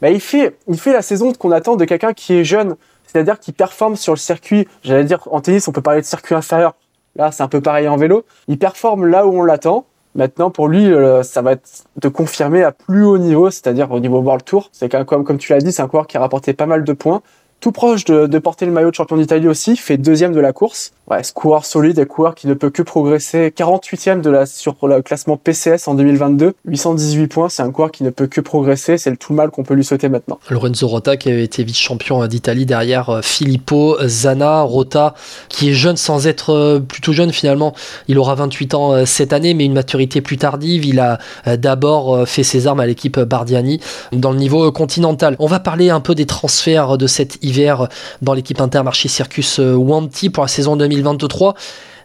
Bah, 0.00 0.10
il, 0.10 0.20
fait, 0.20 0.56
il 0.66 0.78
fait 0.80 0.92
la 0.92 1.02
saison 1.02 1.32
qu'on 1.32 1.52
attend 1.52 1.76
de 1.76 1.84
quelqu'un 1.84 2.12
qui 2.12 2.34
est 2.34 2.42
jeune, 2.44 2.74
c'est-à-dire 3.06 3.38
qui 3.38 3.52
performe 3.52 3.94
sur 3.94 4.12
le 4.14 4.18
circuit. 4.18 4.66
J'allais 4.82 5.04
dire, 5.04 5.20
en 5.30 5.40
tennis, 5.40 5.68
on 5.68 5.72
peut 5.72 5.80
parler 5.82 6.00
de 6.00 6.06
circuit 6.06 6.34
inférieur. 6.34 6.74
Là, 7.14 7.30
c'est 7.30 7.42
un 7.44 7.48
peu 7.48 7.60
pareil 7.60 7.86
en 7.86 7.96
vélo. 7.96 8.24
Il 8.48 8.58
performe 8.58 9.06
là 9.06 9.26
où 9.26 9.38
on 9.38 9.42
l'attend. 9.44 9.84
Maintenant, 10.14 10.50
pour 10.50 10.68
lui, 10.68 10.92
euh, 10.92 11.22
ça 11.22 11.40
va 11.40 11.52
être 11.52 11.84
de 12.00 12.08
confirmer 12.08 12.62
à 12.62 12.72
plus 12.72 13.02
haut 13.04 13.16
niveau, 13.16 13.48
c'est-à-dire 13.50 13.90
au 13.92 14.00
niveau 14.00 14.18
World 14.20 14.44
Tour. 14.44 14.68
C'est 14.72 14.88
qu'un- 14.90 15.04
comme, 15.04 15.24
comme 15.24 15.38
tu 15.38 15.52
l'as 15.52 15.58
dit, 15.60 15.72
c'est 15.72 15.80
un 15.82 15.88
coureur 15.88 16.06
qui 16.06 16.16
a 16.16 16.20
rapporté 16.20 16.52
pas 16.52 16.66
mal 16.66 16.84
de 16.84 16.92
points. 16.92 17.22
Tout 17.62 17.70
proche 17.70 18.04
de, 18.04 18.38
porter 18.40 18.66
le 18.66 18.72
maillot 18.72 18.90
de 18.90 18.94
champion 18.96 19.16
d'Italie 19.16 19.46
aussi, 19.46 19.76
fait 19.76 19.96
deuxième 19.96 20.32
de 20.32 20.40
la 20.40 20.52
course. 20.52 20.92
Ouais, 21.08 21.22
ce 21.22 21.32
coureur 21.32 21.64
solide 21.64 21.98
et 21.98 22.06
coureur 22.06 22.34
qui 22.34 22.48
ne 22.48 22.54
peut 22.54 22.70
que 22.70 22.82
progresser. 22.82 23.52
48e 23.56 24.20
de 24.20 24.30
la, 24.30 24.46
sur 24.46 24.74
le 24.82 25.00
classement 25.00 25.36
PCS 25.36 25.86
en 25.86 25.94
2022. 25.94 26.54
818 26.64 27.28
points, 27.28 27.48
c'est 27.48 27.62
un 27.62 27.70
coureur 27.70 27.92
qui 27.92 28.02
ne 28.02 28.10
peut 28.10 28.26
que 28.26 28.40
progresser. 28.40 28.98
C'est 28.98 29.10
le 29.10 29.16
tout 29.16 29.32
mal 29.32 29.50
qu'on 29.50 29.62
peut 29.62 29.74
lui 29.74 29.84
souhaiter 29.84 30.08
maintenant. 30.08 30.40
Lorenzo 30.50 30.88
Rota 30.88 31.16
qui 31.16 31.30
avait 31.30 31.44
été 31.44 31.62
vice-champion 31.62 32.26
d'Italie 32.26 32.66
derrière 32.66 33.10
euh, 33.10 33.22
Filippo, 33.22 33.96
Zana, 34.06 34.62
Rota 34.62 35.14
qui 35.48 35.70
est 35.70 35.74
jeune 35.74 35.96
sans 35.96 36.26
être 36.26 36.50
euh, 36.50 36.80
plutôt 36.80 37.12
jeune 37.12 37.32
finalement. 37.32 37.74
Il 38.08 38.18
aura 38.18 38.34
28 38.34 38.74
ans 38.74 38.92
euh, 38.92 39.04
cette 39.06 39.32
année 39.32 39.54
mais 39.54 39.66
une 39.66 39.74
maturité 39.74 40.20
plus 40.20 40.36
tardive. 40.36 40.84
Il 40.84 40.98
a 40.98 41.18
euh, 41.46 41.56
d'abord 41.56 42.14
euh, 42.14 42.24
fait 42.24 42.42
ses 42.42 42.66
armes 42.66 42.80
à 42.80 42.86
l'équipe 42.86 43.18
Bardiani 43.18 43.80
dans 44.12 44.32
le 44.32 44.38
niveau 44.38 44.66
euh, 44.66 44.70
continental. 44.70 45.36
On 45.38 45.46
va 45.46 45.60
parler 45.60 45.90
un 45.90 46.00
peu 46.00 46.14
des 46.14 46.26
transferts 46.26 46.98
de 46.98 47.06
cet 47.06 47.42
dans 48.22 48.34
l'équipe 48.34 48.60
Intermarché 48.60 49.08
Circus 49.08 49.58
euh, 49.60 49.74
Wanty 49.74 50.30
pour 50.30 50.44
la 50.44 50.48
saison 50.48 50.76
2023. 50.76 51.54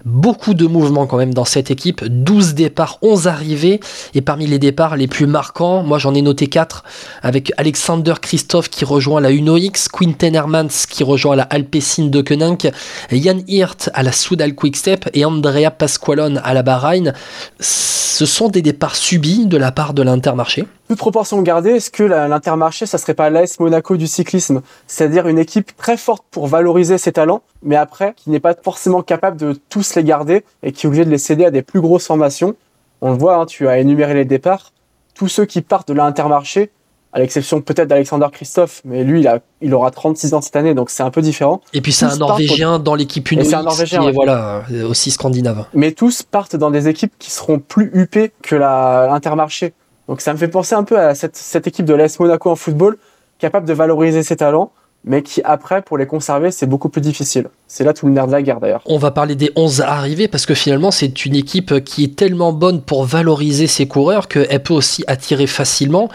Beaucoup 0.06 0.54
de 0.54 0.68
mouvements 0.68 1.08
quand 1.08 1.18
même 1.18 1.34
dans 1.34 1.44
cette 1.44 1.72
équipe, 1.72 2.06
12 2.06 2.54
départs, 2.54 3.00
11 3.02 3.28
arrivées, 3.28 3.80
et 4.14 4.22
parmi 4.22 4.46
les 4.46 4.60
départs 4.60 4.96
les 4.96 5.08
plus 5.08 5.26
marquants, 5.26 5.84
moi 5.84 5.98
j'en 5.98 6.14
ai 6.14 6.22
noté 6.22 6.48
4, 6.48 6.84
avec 7.24 7.52
Alexander 7.58 8.14
Christophe 8.22 8.70
qui 8.70 8.86
rejoint 8.86 9.20
la 9.20 9.32
Uno 9.32 9.58
X, 9.58 9.88
Quinten 9.90 10.36
Hermans 10.36 10.86
qui 10.90 11.04
rejoint 11.04 11.36
la 11.36 11.44
Alpecin 11.44 12.06
de 12.06 12.22
Koenig, 12.22 12.72
Jan 13.12 13.40
Hirt 13.48 13.90
à 13.94 14.04
la 14.04 14.12
Soudal 14.12 14.54
Quickstep 14.54 15.10
et 15.14 15.26
Andrea 15.26 15.72
Pasqualone 15.72 16.40
à 16.44 16.54
la 16.54 16.62
Bahreïn. 16.62 17.14
Ce 17.60 18.26
sont 18.26 18.50
des 18.50 18.62
départs 18.62 18.96
subis 18.96 19.48
de 19.48 19.58
la 19.58 19.72
part 19.72 19.94
de 19.94 20.04
l'Intermarché. 20.04 20.68
Toute 20.88 21.00
proportion 21.00 21.42
gardée, 21.42 21.72
est-ce 21.72 21.92
que 21.92 22.04
l'Intermarché, 22.04 22.86
ça 22.86 22.98
serait 22.98 23.14
pas 23.14 23.30
l'AS 23.30 23.60
Monaco 23.60 23.98
du 23.98 24.08
cyclisme? 24.08 24.62
C'est-à-dire 24.88 25.28
une 25.28 25.38
équipe 25.38 25.76
très 25.76 25.98
forte 25.98 26.24
pour 26.32 26.48
valoriser 26.48 26.98
ses 26.98 27.12
talents, 27.12 27.42
mais 27.62 27.76
après, 27.76 28.14
qui 28.16 28.30
n'est 28.30 28.40
pas 28.40 28.56
forcément 28.56 29.02
capable 29.02 29.36
de 29.36 29.60
tous 29.70 29.96
les 29.96 30.06
garder 30.06 30.46
et 30.64 30.72
qui 30.72 30.86
est 30.86 30.88
obligé 30.88 31.04
de 31.04 31.10
les 31.10 31.18
céder 31.18 31.44
à 31.44 31.52
des 31.52 31.62
plus 31.62 31.82
grosses 31.82 32.08
formations. 32.08 32.56
On 33.02 33.12
le 33.12 33.18
voit, 33.18 33.36
hein, 33.36 33.46
tu 33.46 33.68
as 33.68 33.80
énuméré 33.80 34.14
les 34.14 34.24
départs. 34.24 34.72
Tous 35.14 35.28
ceux 35.28 35.46
qui 35.46 35.62
partent 35.62 35.90
de 35.90 35.94
l'Intermarché, 35.94 36.72
à 37.12 37.20
l'exception 37.20 37.60
peut-être 37.60 37.90
d'Alexander 37.90 38.28
Christophe, 38.32 38.82
mais 38.86 39.04
lui, 39.04 39.20
il, 39.22 39.28
a, 39.28 39.40
il 39.62 39.74
aura 39.74 39.92
36 39.92 40.34
ans 40.36 40.42
cette 40.42 40.56
année, 40.56 40.74
donc 40.74 40.90
c'est 40.90 41.04
un 41.04 41.12
peu 41.12 41.22
différent. 41.22 41.62
Et 41.74 41.82
puis 41.82 41.92
c'est 41.92 42.06
un 42.06 42.16
Norvégien 42.16 42.80
dans 42.80 42.96
l'équipe 42.96 43.30
Uno 43.30 43.44
c'est 43.44 43.56
un 43.56 43.64
Norvégien, 43.64 44.10
voilà, 44.12 44.64
euh, 44.72 44.88
aussi 44.88 45.12
scandinave. 45.12 45.66
Mais 45.74 45.92
tous 45.92 46.24
partent 46.24 46.56
dans 46.56 46.72
des 46.72 46.88
équipes 46.88 47.14
qui 47.20 47.32
seront 47.32 47.60
plus 47.60 47.92
huppées 47.94 48.32
que 48.42 48.56
l'Intermarché. 48.56 49.74
Donc 50.08 50.22
ça 50.22 50.34
me 50.34 50.38
fait 50.38 50.48
penser 50.48 50.76
un 50.76 50.84
peu 50.84 51.00
à 51.00 51.16
cette, 51.16 51.68
équipe 51.68 51.86
de 51.86 51.94
l'AS 51.94 52.20
Monaco 52.20 52.50
en 52.50 52.56
football, 52.56 52.98
capable 53.40 53.68
de 53.68 53.74
valoriser 53.74 54.24
ses 54.24 54.38
talents, 54.38 54.72
mais 55.04 55.22
qui 55.22 55.42
après, 55.44 55.82
pour 55.82 55.98
les 55.98 56.06
conserver, 56.06 56.52
c'est 56.52 56.66
beaucoup 56.66 56.90
plus 56.90 57.02
difficile. 57.02 57.48
C'est 57.68 57.84
là 57.84 57.94
tout 57.94 58.08
le 58.08 58.14
nerf 58.14 58.28
de 58.28 58.32
la 58.32 58.42
guerre 58.42 58.60
d'ailleurs. 58.60 58.82
On 58.86 58.98
va 58.98 59.12
parler 59.12 59.36
des 59.36 59.52
11 59.56 59.82
arrivés 59.82 60.28
parce 60.28 60.46
que 60.46 60.54
finalement 60.54 60.92
c'est 60.92 61.26
une 61.26 61.36
équipe 61.36 61.84
qui 61.84 62.06
est 62.06 62.16
tellement 62.16 62.54
bonne 62.54 62.82
pour 62.82 63.06
valoriser 63.06 63.68
ses 63.68 63.88
coureurs 63.88 64.28
qu'elle 64.28 64.64
peut 64.64 64.74
aussi 64.74 65.04
attirer 65.08 65.48
facilement 65.48 66.10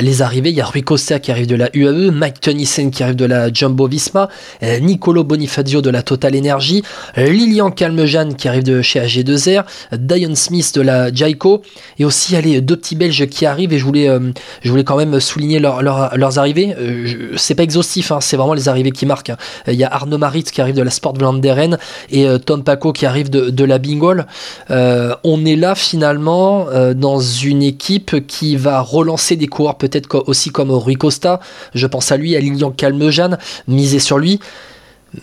les 0.00 0.22
arrivées, 0.22 0.50
il 0.50 0.56
y 0.56 0.60
a 0.60 0.64
Rui 0.64 0.82
Costa 0.82 1.18
qui 1.18 1.30
arrive 1.30 1.46
de 1.46 1.54
la 1.54 1.70
UAE, 1.74 2.10
Mike 2.10 2.40
Tennyson 2.40 2.90
qui 2.90 3.02
arrive 3.02 3.16
de 3.16 3.24
la 3.24 3.52
Jumbo 3.52 3.86
Visma, 3.86 4.28
euh, 4.62 4.78
Nicolo 4.80 5.24
Bonifazio 5.24 5.82
de 5.82 5.90
la 5.90 6.02
Total 6.02 6.34
Energy, 6.34 6.82
Lilian 7.16 7.70
Calmejean 7.70 8.34
qui 8.34 8.48
arrive 8.48 8.64
de 8.64 8.82
chez 8.82 9.00
AG2R, 9.00 9.64
Diane 9.92 10.34
Smith 10.34 10.74
de 10.74 10.80
la 10.80 11.12
Jaico, 11.12 11.62
et 11.98 12.04
aussi 12.04 12.34
allez, 12.36 12.60
deux 12.60 12.76
petits 12.76 12.96
Belges 12.96 13.26
qui 13.26 13.46
arrivent, 13.46 13.72
et 13.72 13.78
je 13.78 13.84
voulais, 13.84 14.08
euh, 14.08 14.32
je 14.62 14.70
voulais 14.70 14.84
quand 14.84 14.96
même 14.96 15.20
souligner 15.20 15.60
leurs 15.60 16.38
arrivées. 16.38 16.74
Euh, 16.78 17.32
c'est 17.36 17.54
pas 17.54 17.62
exhaustif, 17.62 18.10
hein, 18.10 18.18
c'est 18.20 18.36
vraiment 18.36 18.54
les 18.54 18.68
arrivées 18.68 18.90
qui 18.90 19.06
marquent. 19.06 19.30
Hein. 19.30 19.36
Il 19.68 19.74
y 19.74 19.84
a 19.84 19.92
Arnaud 19.92 20.18
Maritz 20.18 20.50
qui 20.50 20.60
arrive 20.60 20.74
de 20.74 20.82
la 20.82 20.90
Sport 20.90 21.14
Vlaanderen 21.14 21.78
et 22.10 22.26
Tom 22.44 22.64
Paco 22.64 22.92
qui 22.92 23.06
arrive 23.06 23.30
de, 23.30 23.50
de 23.50 23.64
la 23.64 23.78
Bingol. 23.78 24.26
on 24.70 25.44
est 25.44 25.56
là 25.56 25.74
finalement 25.74 26.66
dans 26.94 27.20
une 27.20 27.62
équipe 27.62 28.26
qui 28.26 28.56
va 28.56 28.80
relancer 28.80 29.36
des 29.36 29.46
coureurs 29.46 29.76
peut-être 29.88 30.24
aussi 30.26 30.50
comme 30.50 30.70
Rui 30.70 30.96
Costa, 30.96 31.40
je 31.74 31.86
pense 31.86 32.10
à 32.12 32.16
lui, 32.16 32.36
à 32.36 32.40
Lilian 32.40 32.70
Calmejean, 32.70 33.36
miser 33.68 33.98
sur 33.98 34.18
lui. 34.18 34.40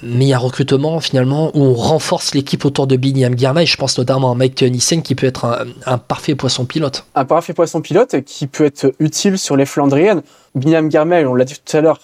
Mais 0.03 0.25
il 0.25 0.27
y 0.30 0.34
a 0.34 0.38
un 0.38 0.39
recrutement 0.39 1.01
finalement 1.01 1.51
où 1.53 1.63
on 1.63 1.74
renforce 1.74 2.34
l'équipe 2.34 2.63
autour 2.63 2.88
de 2.88 2.96
Binyam 2.96 3.38
Girma 3.38 3.63
et 3.63 3.65
je 3.65 3.75
pense 3.75 3.98
notamment 3.98 4.32
à 4.32 4.36
Mike 4.36 4.62
Nissen 4.62 5.01
qui 5.01 5.15
peut 5.15 5.27
être 5.27 5.65
un, 5.86 5.98
parfait 5.98 6.34
poisson 6.36 6.63
pilote. 6.63 7.06
Un 7.13 7.25
parfait 7.25 7.53
poisson 7.53 7.82
pilote 7.82 8.22
qui 8.22 8.48
peut 8.48 8.65
être 8.65 8.94
utile 9.00 9.38
sur 9.38 9.58
les 9.58 9.65
Flandriennes. 9.65 10.22
Binyam 10.56 10.89
Girma, 10.89 11.22
on 11.24 11.34
l'a 11.34 11.44
dit 11.44 11.56
tout 11.65 11.75
à 11.75 11.82
l'heure, 11.82 12.00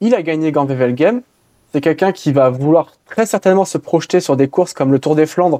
il 0.00 0.14
a 0.14 0.22
gagné 0.22 0.52
Gand-Wevel 0.52 0.94
Game. 0.94 1.22
C'est 1.72 1.80
quelqu'un 1.80 2.12
qui 2.12 2.32
va 2.32 2.48
vouloir 2.50 2.92
très 3.06 3.26
certainement 3.26 3.64
se 3.64 3.78
projeter 3.78 4.20
sur 4.20 4.36
des 4.36 4.46
courses 4.46 4.72
comme 4.72 4.92
le 4.92 5.00
Tour 5.00 5.16
des 5.16 5.26
Flandres 5.26 5.58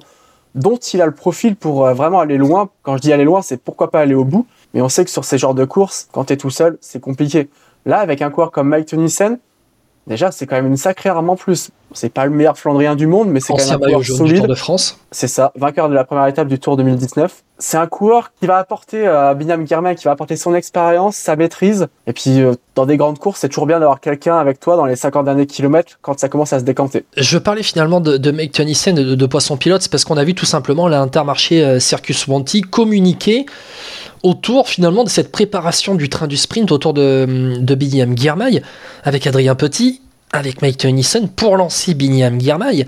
dont 0.54 0.76
il 0.76 1.00
a 1.00 1.06
le 1.06 1.14
profil 1.14 1.56
pour 1.56 1.86
euh, 1.86 1.94
vraiment 1.94 2.20
aller 2.20 2.36
loin. 2.36 2.68
Quand 2.82 2.96
je 2.96 3.02
dis 3.02 3.12
aller 3.12 3.24
loin, 3.24 3.42
c'est 3.42 3.56
pourquoi 3.56 3.90
pas 3.90 4.00
aller 4.00 4.14
au 4.14 4.24
bout. 4.24 4.46
Mais 4.74 4.80
on 4.80 4.88
sait 4.88 5.04
que 5.04 5.10
sur 5.10 5.24
ces 5.24 5.38
genres 5.38 5.54
de 5.54 5.64
courses, 5.64 6.08
quand 6.12 6.24
tu 6.24 6.32
es 6.32 6.36
tout 6.36 6.50
seul, 6.50 6.78
c'est 6.80 7.00
compliqué. 7.00 7.48
Là, 7.84 7.98
avec 7.98 8.22
un 8.22 8.30
coureur 8.30 8.50
comme 8.50 8.68
Mike 8.68 8.86
Tennyson, 8.86 9.38
déjà, 10.06 10.30
c'est 10.30 10.46
quand 10.46 10.56
même 10.56 10.66
une 10.66 10.76
sacrée 10.76 11.08
arme 11.08 11.30
en 11.30 11.36
plus. 11.36 11.70
C'est 11.94 12.08
pas 12.08 12.24
le 12.24 12.30
meilleur 12.30 12.56
Flandrien 12.56 12.96
du 12.96 13.06
monde, 13.06 13.28
mais 13.28 13.40
c'est 13.40 13.52
quand 13.52 13.64
même 13.64 13.74
un 13.74 13.86
coureur 13.86 14.04
solide. 14.04 14.38
Tour 14.38 14.46
de 14.46 14.54
France. 14.54 14.98
C'est 15.10 15.28
ça, 15.28 15.52
vainqueur 15.56 15.88
de 15.88 15.94
la 15.94 16.04
première 16.04 16.26
étape 16.26 16.48
du 16.48 16.58
Tour 16.58 16.76
2019. 16.76 17.42
C'est 17.58 17.76
un 17.76 17.86
coureur 17.86 18.32
qui 18.40 18.46
va 18.46 18.56
apporter 18.56 19.06
à 19.06 19.30
euh, 19.30 19.34
Binyam 19.34 19.66
Girmay, 19.66 19.94
qui 19.94 20.04
va 20.04 20.12
apporter 20.12 20.36
son 20.36 20.54
expérience, 20.54 21.16
sa 21.16 21.36
maîtrise. 21.36 21.86
Et 22.08 22.12
puis, 22.12 22.40
euh, 22.40 22.54
dans 22.74 22.86
des 22.86 22.96
grandes 22.96 23.18
courses, 23.18 23.40
c'est 23.40 23.48
toujours 23.48 23.66
bien 23.66 23.78
d'avoir 23.78 24.00
quelqu'un 24.00 24.36
avec 24.36 24.58
toi 24.58 24.76
dans 24.76 24.86
les 24.86 24.96
50 24.96 25.26
derniers 25.26 25.46
kilomètres 25.46 25.98
quand 26.02 26.18
ça 26.18 26.28
commence 26.28 26.52
à 26.52 26.58
se 26.58 26.64
décanter. 26.64 27.04
Je 27.16 27.38
parlais 27.38 27.62
finalement 27.62 28.00
de, 28.00 28.16
de 28.16 28.30
Mike 28.30 28.52
Tennyson, 28.52 28.94
de, 28.94 29.14
de, 29.14 29.26
Poisson 29.26 29.56
Pilote, 29.56 29.86
parce 29.88 30.04
qu'on 30.04 30.16
a 30.16 30.24
vu 30.24 30.34
tout 30.34 30.46
simplement 30.46 30.88
l'Intermarché 30.88 31.62
euh, 31.62 31.78
Circus 31.78 32.26
Wanty 32.26 32.62
communiquer 32.62 33.46
autour 34.22 34.68
finalement 34.68 35.04
de 35.04 35.08
cette 35.08 35.32
préparation 35.32 35.94
du 35.94 36.08
train 36.08 36.26
du 36.26 36.36
sprint 36.36 36.70
autour 36.72 36.94
de, 36.94 37.56
de 37.58 37.74
Binyam 37.74 38.16
Girmay 38.16 38.62
avec 39.04 39.26
Adrien 39.26 39.54
Petit, 39.54 40.00
avec 40.32 40.62
Mike 40.62 40.78
Tennyson 40.78 41.28
pour 41.34 41.56
lancer 41.56 41.94
Binyam 41.94 42.40
Girmay. 42.40 42.86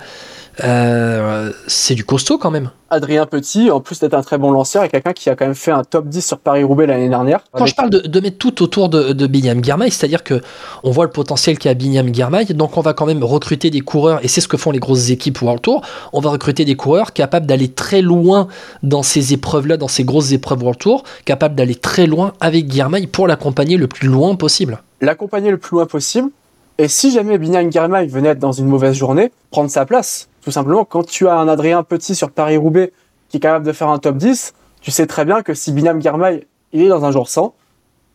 Euh, 0.63 1.51
c'est 1.67 1.95
du 1.95 2.05
costaud 2.05 2.39
quand 2.39 2.51
même. 2.51 2.71
Adrien 2.91 3.27
Petit, 3.27 3.71
en 3.73 3.81
plus 3.81 3.99
d'être 3.99 4.15
un 4.15 4.23
très 4.23 4.39
bon 4.39 4.53
lanceur, 4.53 4.85
est 4.85 4.89
quelqu'un 4.89 5.13
qui 5.13 5.29
a 5.29 5.35
quand 5.35 5.47
même 5.47 5.55
fait 5.57 5.73
un 5.73 5.83
top 5.83 6.07
10 6.07 6.25
sur 6.25 6.39
Paris-Roubaix 6.39 6.87
l'année 6.87 7.09
dernière. 7.09 7.41
Quand 7.53 7.67
je 7.67 7.75
parle 7.75 7.91
de, 7.91 8.21
mettre 8.21 8.39
tout 8.39 8.63
autour 8.63 8.89
de, 8.89 9.13
de 9.13 9.27
Binyam 9.27 9.65
Girmay, 9.65 9.91
c'est-à-dire 9.91 10.23
que 10.23 10.41
on 10.85 10.91
voit 10.91 11.05
le 11.05 11.11
potentiel 11.11 11.59
qu'a 11.59 11.75
Binyam 11.75 12.15
Girmay, 12.15 12.45
donc 12.47 12.77
on 12.77 12.83
va 12.83 12.93
quand 12.93 13.07
même 13.07 13.25
recruter 13.25 13.71
des 13.71 13.81
coureurs, 13.81 14.25
et 14.25 14.29
c'est 14.29 14.41
ce 14.41 14.47
que 14.47 14.57
font 14.57 14.71
les 14.71 14.79
grosses 14.79 15.11
équipes 15.11 15.43
World 15.43 15.63
Tour, 15.63 15.83
on 16.13 16.21
va 16.21 16.31
recruter 16.31 16.65
des 16.65 16.77
coureurs 16.77 17.13
capables 17.13 17.47
d'aller 17.47 17.69
très 17.69 18.01
loin 18.01 18.47
dans 18.85 19.03
ces 19.03 19.33
épreuves-là, 19.33 19.77
dans 19.77 19.89
ces 19.89 20.05
grosses 20.05 20.31
épreuves 20.33 20.61
World 20.61 20.79
Tour, 20.79 21.03
capables 21.25 21.57
d'aller 21.57 21.75
très 21.75 22.07
loin 22.07 22.33
avec 22.41 22.71
Girmay 22.71 23.09
pour 23.09 23.27
l'accompagner 23.27 23.77
le 23.77 23.89
plus 23.89 24.09
loin 24.09 24.37
possible. 24.37 24.79
L'accompagner 25.01 25.51
le 25.51 25.59
plus 25.59 25.77
loin 25.77 25.87
possible, 25.87 26.31
et 26.79 26.89
si 26.89 27.13
jamais 27.13 27.39
Binyam 27.39 27.71
Girmay 27.71 28.07
venait 28.07 28.31
être 28.31 28.39
dans 28.41 28.53
une 28.53 28.67
mauvaise 28.67 28.95
journée, 28.95 29.31
prendre 29.51 29.71
sa 29.71 29.87
place. 29.87 30.29
Tout 30.45 30.51
simplement, 30.51 30.85
quand 30.85 31.05
tu 31.05 31.27
as 31.27 31.37
un 31.37 31.49
Adrien 31.49 31.83
Petit 31.83 32.15
sur 32.15 32.31
Paris-Roubaix 32.31 32.93
qui 33.31 33.39
est 33.39 33.41
capable 33.41 33.67
de 33.67 33.73
faire 33.73 33.89
un 33.89 33.99
top 33.99 34.19
10, 34.19 34.53
tu 34.83 34.91
sais 34.91 35.07
très 35.07 35.25
bien 35.25 35.43
que 35.43 35.55
si 35.55 35.73
Binam 35.73 36.01
Girmay 36.03 36.47
il 36.75 36.83
est 36.83 36.89
dans 36.89 37.05
un 37.05 37.13
jour 37.13 37.29
sans, 37.29 37.55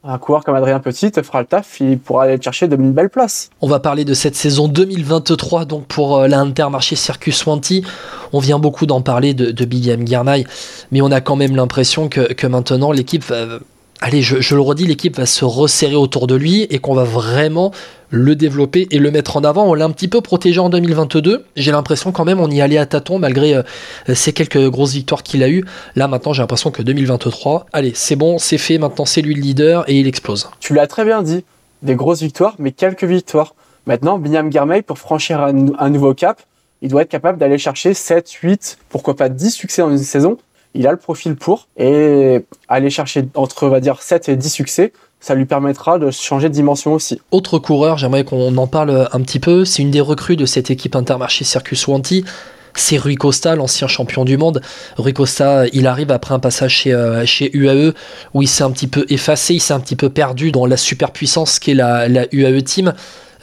un 0.03 0.17
coureur 0.17 0.43
comme 0.43 0.55
Adrien 0.55 0.79
Petit 0.79 1.11
te 1.11 1.21
fera 1.23 1.41
le 1.41 1.47
taf, 1.47 1.79
il 1.79 1.97
pourra 1.97 2.25
aller 2.25 2.41
chercher 2.41 2.67
de 2.67 2.75
belles 2.75 3.09
places. 3.09 3.49
On 3.61 3.67
va 3.67 3.79
parler 3.79 4.05
de 4.05 4.13
cette 4.13 4.35
saison 4.35 4.67
2023 4.67 5.65
donc 5.65 5.87
pour 5.87 6.17
euh, 6.17 6.27
l'Intermarché 6.27 6.95
Circus 6.95 7.45
Wanty. 7.45 7.83
On 8.31 8.39
vient 8.39 8.59
beaucoup 8.59 8.85
d'en 8.85 9.01
parler 9.01 9.33
de, 9.33 9.51
de 9.51 10.05
Girmay, 10.05 10.45
mais 10.91 11.01
on 11.01 11.11
a 11.11 11.21
quand 11.21 11.35
même 11.35 11.55
l'impression 11.55 12.09
que, 12.09 12.33
que 12.33 12.47
maintenant 12.47 12.91
l'équipe 12.91 13.23
va 13.25 13.59
allez, 14.01 14.21
je, 14.21 14.55
le 14.55 14.61
redis, 14.61 14.85
l'équipe 14.85 15.17
va 15.17 15.25
se 15.25 15.45
resserrer 15.45 15.95
autour 15.95 16.27
de 16.27 16.35
lui 16.35 16.63
et 16.63 16.79
qu'on 16.79 16.93
va 16.93 17.03
vraiment 17.03 17.71
le 18.09 18.35
développer 18.35 18.87
et 18.91 18.97
le 18.97 19.11
mettre 19.11 19.37
en 19.37 19.43
avant. 19.43 19.65
On 19.65 19.73
l'a 19.73 19.85
un 19.85 19.91
petit 19.91 20.07
peu 20.07 20.21
protégé 20.21 20.59
en 20.59 20.69
2022. 20.69 21.45
J'ai 21.55 21.71
l'impression 21.71 22.11
quand 22.11 22.25
même 22.25 22.39
on 22.39 22.49
y 22.49 22.61
allait 22.61 22.77
à 22.77 22.85
tâtons 22.85 23.19
malgré 23.19 23.55
euh, 23.55 23.63
ces 24.13 24.33
quelques 24.33 24.69
grosses 24.69 24.93
victoires 24.93 25.21
qu'il 25.21 25.43
a 25.43 25.49
eues. 25.49 25.63
Là 25.95 26.07
maintenant 26.07 26.33
j'ai 26.33 26.41
l'impression 26.41 26.71
que 26.71 26.81
2023, 26.81 27.67
allez, 27.71 27.91
c'est 27.93 28.15
bon, 28.15 28.37
c'est 28.39 28.57
fait, 28.57 28.77
maintenant 28.77 29.05
c'est 29.05 29.21
lui 29.21 29.35
le 29.35 29.41
leader 29.41 29.87
et 29.87 29.99
il 29.99 30.07
explose. 30.07 30.49
Tu 30.59 30.73
l'as 30.73 30.87
très 30.87 31.05
bien 31.05 31.21
dit, 31.21 31.43
des 31.83 31.95
grosses 31.95 32.21
victoires, 32.21 32.55
mais 32.57 32.71
quelques 32.71 33.03
victoires. 33.03 33.53
Maintenant, 33.85 34.19
Binyam 34.19 34.51
Germay, 34.51 34.81
pour 34.81 34.99
franchir 34.99 35.41
un, 35.41 35.67
un 35.79 35.89
nouveau 35.89 36.13
cap, 36.13 36.41
il 36.81 36.89
doit 36.89 37.01
être 37.01 37.09
capable 37.09 37.37
d'aller 37.37 37.57
chercher 37.57 37.93
7, 37.93 38.29
8, 38.29 38.77
pourquoi 38.89 39.15
pas 39.15 39.29
10 39.29 39.51
succès 39.51 39.81
dans 39.81 39.89
une 39.89 39.97
saison 39.97 40.37
il 40.73 40.87
a 40.87 40.91
le 40.91 40.97
profil 40.97 41.35
pour 41.35 41.67
et 41.77 42.45
aller 42.67 42.89
chercher 42.89 43.27
entre 43.35 43.67
on 43.67 43.69
va 43.69 43.79
dire 43.79 44.01
7 44.01 44.29
et 44.29 44.35
10 44.35 44.49
succès 44.49 44.93
ça 45.19 45.35
lui 45.35 45.45
permettra 45.45 45.99
de 45.99 46.11
changer 46.11 46.47
de 46.47 46.53
dimension 46.53 46.93
aussi. 46.93 47.19
Autre 47.31 47.59
coureur, 47.59 47.97
j'aimerais 47.97 48.23
qu'on 48.23 48.55
en 48.55 48.67
parle 48.67 49.09
un 49.11 49.21
petit 49.21 49.39
peu, 49.39 49.65
c'est 49.65 49.81
une 49.81 49.91
des 49.91 50.01
recrues 50.01 50.37
de 50.37 50.45
cette 50.45 50.71
équipe 50.71 50.95
Intermarché 50.95 51.43
Circus 51.43 51.87
Wanty, 51.87 52.23
c'est 52.75 52.97
Rui 52.97 53.15
Costa, 53.15 53.55
l'ancien 53.55 53.87
champion 53.87 54.23
du 54.23 54.37
monde. 54.37 54.61
Rui 54.97 55.13
Costa, 55.13 55.65
il 55.73 55.87
arrive 55.87 56.11
après 56.11 56.33
un 56.33 56.39
passage 56.39 56.71
chez, 56.75 56.93
euh, 56.93 57.25
chez 57.25 57.49
UAE 57.53 57.93
où 58.33 58.41
il 58.41 58.47
s'est 58.47 58.63
un 58.63 58.71
petit 58.71 58.87
peu 58.87 59.05
effacé, 59.09 59.55
il 59.55 59.59
s'est 59.59 59.73
un 59.73 59.79
petit 59.79 59.95
peu 59.95 60.09
perdu 60.09 60.51
dans 60.51 60.65
la 60.65 60.77
superpuissance 60.77 61.59
qu'est 61.59 61.73
la, 61.73 62.07
la 62.07 62.25
UAE 62.31 62.61
Team. 62.61 62.93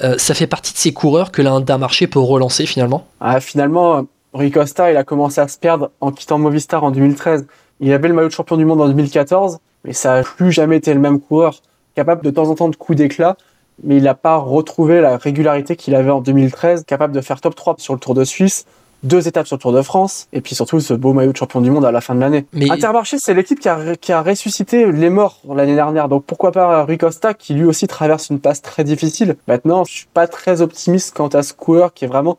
Euh, 0.02 0.16
ça 0.18 0.34
fait 0.34 0.46
partie 0.46 0.72
de 0.72 0.78
ces 0.78 0.92
coureurs 0.92 1.32
que 1.32 1.42
l'Intermarché 1.42 2.06
peut 2.06 2.18
relancer 2.18 2.66
finalement? 2.66 3.06
Ah, 3.20 3.40
Finalement, 3.40 4.06
Rui 4.32 4.50
Costa, 4.50 4.90
il 4.90 4.96
a 4.96 5.04
commencé 5.04 5.40
à 5.40 5.48
se 5.48 5.58
perdre 5.58 5.90
en 6.00 6.12
quittant 6.12 6.38
Movistar 6.38 6.84
en 6.84 6.90
2013. 6.90 7.46
Il 7.80 7.92
avait 7.92 8.08
le 8.08 8.14
maillot 8.14 8.28
de 8.28 8.32
champion 8.32 8.56
du 8.56 8.64
monde 8.64 8.80
en 8.80 8.88
2014, 8.88 9.58
mais 9.84 9.92
ça 9.92 10.16
n'a 10.16 10.22
plus 10.22 10.52
jamais 10.52 10.76
été 10.76 10.92
le 10.92 11.00
même 11.00 11.20
coureur, 11.20 11.60
capable 11.94 12.22
de 12.22 12.30
temps 12.30 12.48
en 12.48 12.54
temps 12.54 12.68
de 12.68 12.76
coups 12.76 12.98
d'éclat, 12.98 13.36
mais 13.82 13.96
il 13.96 14.02
n'a 14.02 14.14
pas 14.14 14.36
retrouvé 14.36 15.00
la 15.00 15.16
régularité 15.16 15.76
qu'il 15.76 15.94
avait 15.94 16.10
en 16.10 16.20
2013, 16.20 16.84
capable 16.84 17.14
de 17.14 17.20
faire 17.20 17.40
top 17.40 17.54
3 17.54 17.76
sur 17.78 17.94
le 17.94 18.00
Tour 18.00 18.14
de 18.14 18.24
Suisse, 18.24 18.66
deux 19.02 19.28
étapes 19.28 19.46
sur 19.46 19.56
le 19.56 19.60
Tour 19.60 19.72
de 19.72 19.82
France, 19.82 20.28
et 20.32 20.40
puis 20.40 20.54
surtout 20.54 20.80
ce 20.80 20.94
beau 20.94 21.12
maillot 21.12 21.32
de 21.32 21.36
champion 21.36 21.60
du 21.60 21.70
monde 21.70 21.84
à 21.84 21.92
la 21.92 22.00
fin 22.00 22.14
de 22.14 22.20
l'année. 22.20 22.46
Mais... 22.52 22.70
Intermarché, 22.70 23.18
c'est 23.18 23.34
l'équipe 23.34 23.60
qui 23.60 23.68
a, 23.68 23.96
qui 23.96 24.12
a 24.12 24.22
ressuscité 24.22 24.90
les 24.90 25.10
morts 25.10 25.40
l'année 25.54 25.74
dernière, 25.74 26.08
donc 26.08 26.24
pourquoi 26.24 26.52
pas 26.52 26.84
Rui 26.84 26.98
Costa, 26.98 27.34
qui 27.34 27.54
lui 27.54 27.64
aussi 27.64 27.86
traverse 27.86 28.30
une 28.30 28.40
passe 28.40 28.62
très 28.62 28.84
difficile. 28.84 29.36
Maintenant, 29.46 29.84
je 29.84 29.92
suis 29.92 30.08
pas 30.12 30.26
très 30.26 30.62
optimiste 30.62 31.14
quant 31.14 31.28
à 31.28 31.42
ce 31.42 31.52
coureur 31.52 31.92
qui 31.92 32.04
est 32.06 32.08
vraiment 32.08 32.38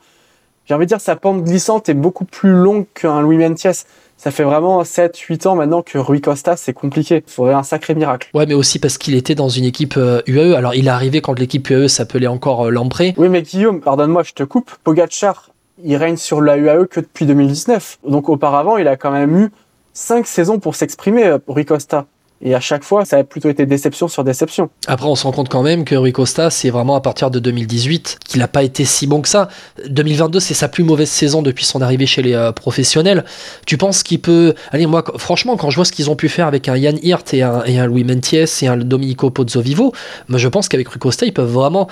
j'ai 0.67 0.73
envie 0.73 0.85
de 0.85 0.89
dire, 0.89 0.99
sa 0.99 1.15
pente 1.15 1.43
glissante 1.43 1.87
est 1.87 1.93
beaucoup 1.93 2.25
plus 2.25 2.51
longue 2.51 2.85
qu'un 2.93 3.21
Louis 3.21 3.37
Mentiès. 3.37 3.85
Ça 4.17 4.31
fait 4.31 4.43
vraiment 4.43 4.81
7-8 4.81 5.47
ans 5.47 5.55
maintenant 5.55 5.81
que 5.81 5.97
Rui 5.97 6.19
Costa, 6.19 6.57
c'est 6.57 6.73
compliqué. 6.73 7.23
Il 7.25 7.31
faudrait 7.31 7.53
un 7.53 7.63
sacré 7.63 7.95
miracle. 7.95 8.29
Ouais, 8.33 8.45
mais 8.45 8.53
aussi 8.53 8.77
parce 8.79 8.97
qu'il 8.97 9.15
était 9.15 9.35
dans 9.35 9.47
une 9.47 9.63
équipe 9.63 9.95
UAE. 9.95 10.37
Euh, 10.37 10.55
Alors, 10.57 10.73
il 10.73 10.87
est 10.87 10.91
arrivé 10.91 11.21
quand 11.21 11.39
l'équipe 11.39 11.69
UAE 11.69 11.87
s'appelait 11.87 12.27
encore 12.27 12.67
euh, 12.67 12.69
Lampré. 12.71 13.13
Oui, 13.17 13.29
mais 13.29 13.43
Guillaume, 13.43 13.79
pardonne-moi, 13.79 14.23
je 14.23 14.33
te 14.33 14.43
coupe. 14.43 14.71
Pogacar, 14.83 15.51
il 15.81 15.95
règne 15.95 16.17
sur 16.17 16.41
la 16.41 16.57
UAE 16.57 16.87
que 16.87 16.99
depuis 16.99 17.25
2019. 17.25 17.99
Donc, 18.05 18.27
auparavant, 18.27 18.77
il 18.77 18.87
a 18.89 18.97
quand 18.97 19.11
même 19.11 19.37
eu 19.37 19.51
5 19.93 20.27
saisons 20.27 20.59
pour 20.59 20.75
s'exprimer, 20.75 21.27
euh, 21.27 21.37
Rui 21.47 21.63
Costa. 21.63 22.07
Et 22.41 22.53
à 22.53 22.59
chaque 22.59 22.83
fois, 22.83 23.03
ça 23.03 23.17
a 23.17 23.23
plutôt 23.23 23.49
été 23.49 23.65
déception 23.65 24.07
sur 24.07 24.23
déception. 24.23 24.69
Après, 24.87 25.07
on 25.07 25.15
se 25.15 25.23
rend 25.23 25.31
compte 25.31 25.49
quand 25.49 25.63
même 25.63 25.85
que 25.85 25.95
Rui 25.95 26.13
Costa, 26.13 26.49
c'est 26.49 26.69
vraiment 26.69 26.95
à 26.95 27.01
partir 27.01 27.31
de 27.31 27.39
2018 27.39 28.19
qu'il 28.25 28.39
n'a 28.39 28.47
pas 28.47 28.63
été 28.63 28.85
si 28.85 29.07
bon 29.07 29.21
que 29.21 29.29
ça. 29.29 29.47
2022, 29.89 30.39
c'est 30.39 30.53
sa 30.53 30.67
plus 30.67 30.83
mauvaise 30.83 31.09
saison 31.09 31.41
depuis 31.41 31.65
son 31.65 31.81
arrivée 31.81 32.05
chez 32.05 32.21
les 32.21 32.33
euh, 32.33 32.51
professionnels. 32.51 33.25
Tu 33.65 33.77
penses 33.77 34.03
qu'il 34.03 34.21
peut. 34.21 34.53
Allez, 34.71 34.85
moi, 34.85 35.03
franchement, 35.17 35.57
quand 35.57 35.69
je 35.69 35.75
vois 35.77 35.85
ce 35.85 35.91
qu'ils 35.91 36.09
ont 36.11 36.15
pu 36.15 36.29
faire 36.29 36.47
avec 36.47 36.69
un 36.69 36.77
Yann 36.77 36.99
Hirt 37.01 37.33
et 37.33 37.41
un, 37.41 37.63
et 37.65 37.79
un 37.79 37.87
Louis 37.87 38.03
Mentiès 38.03 38.61
et 38.61 38.67
un 38.67 38.77
Domenico 38.77 39.31
Pozzovivo, 39.31 39.93
moi, 40.27 40.37
je 40.37 40.47
pense 40.47 40.69
qu'avec 40.69 40.87
Rui 40.89 40.99
Costa, 40.99 41.25
ils 41.25 41.33
peuvent 41.33 41.51
vraiment 41.51 41.87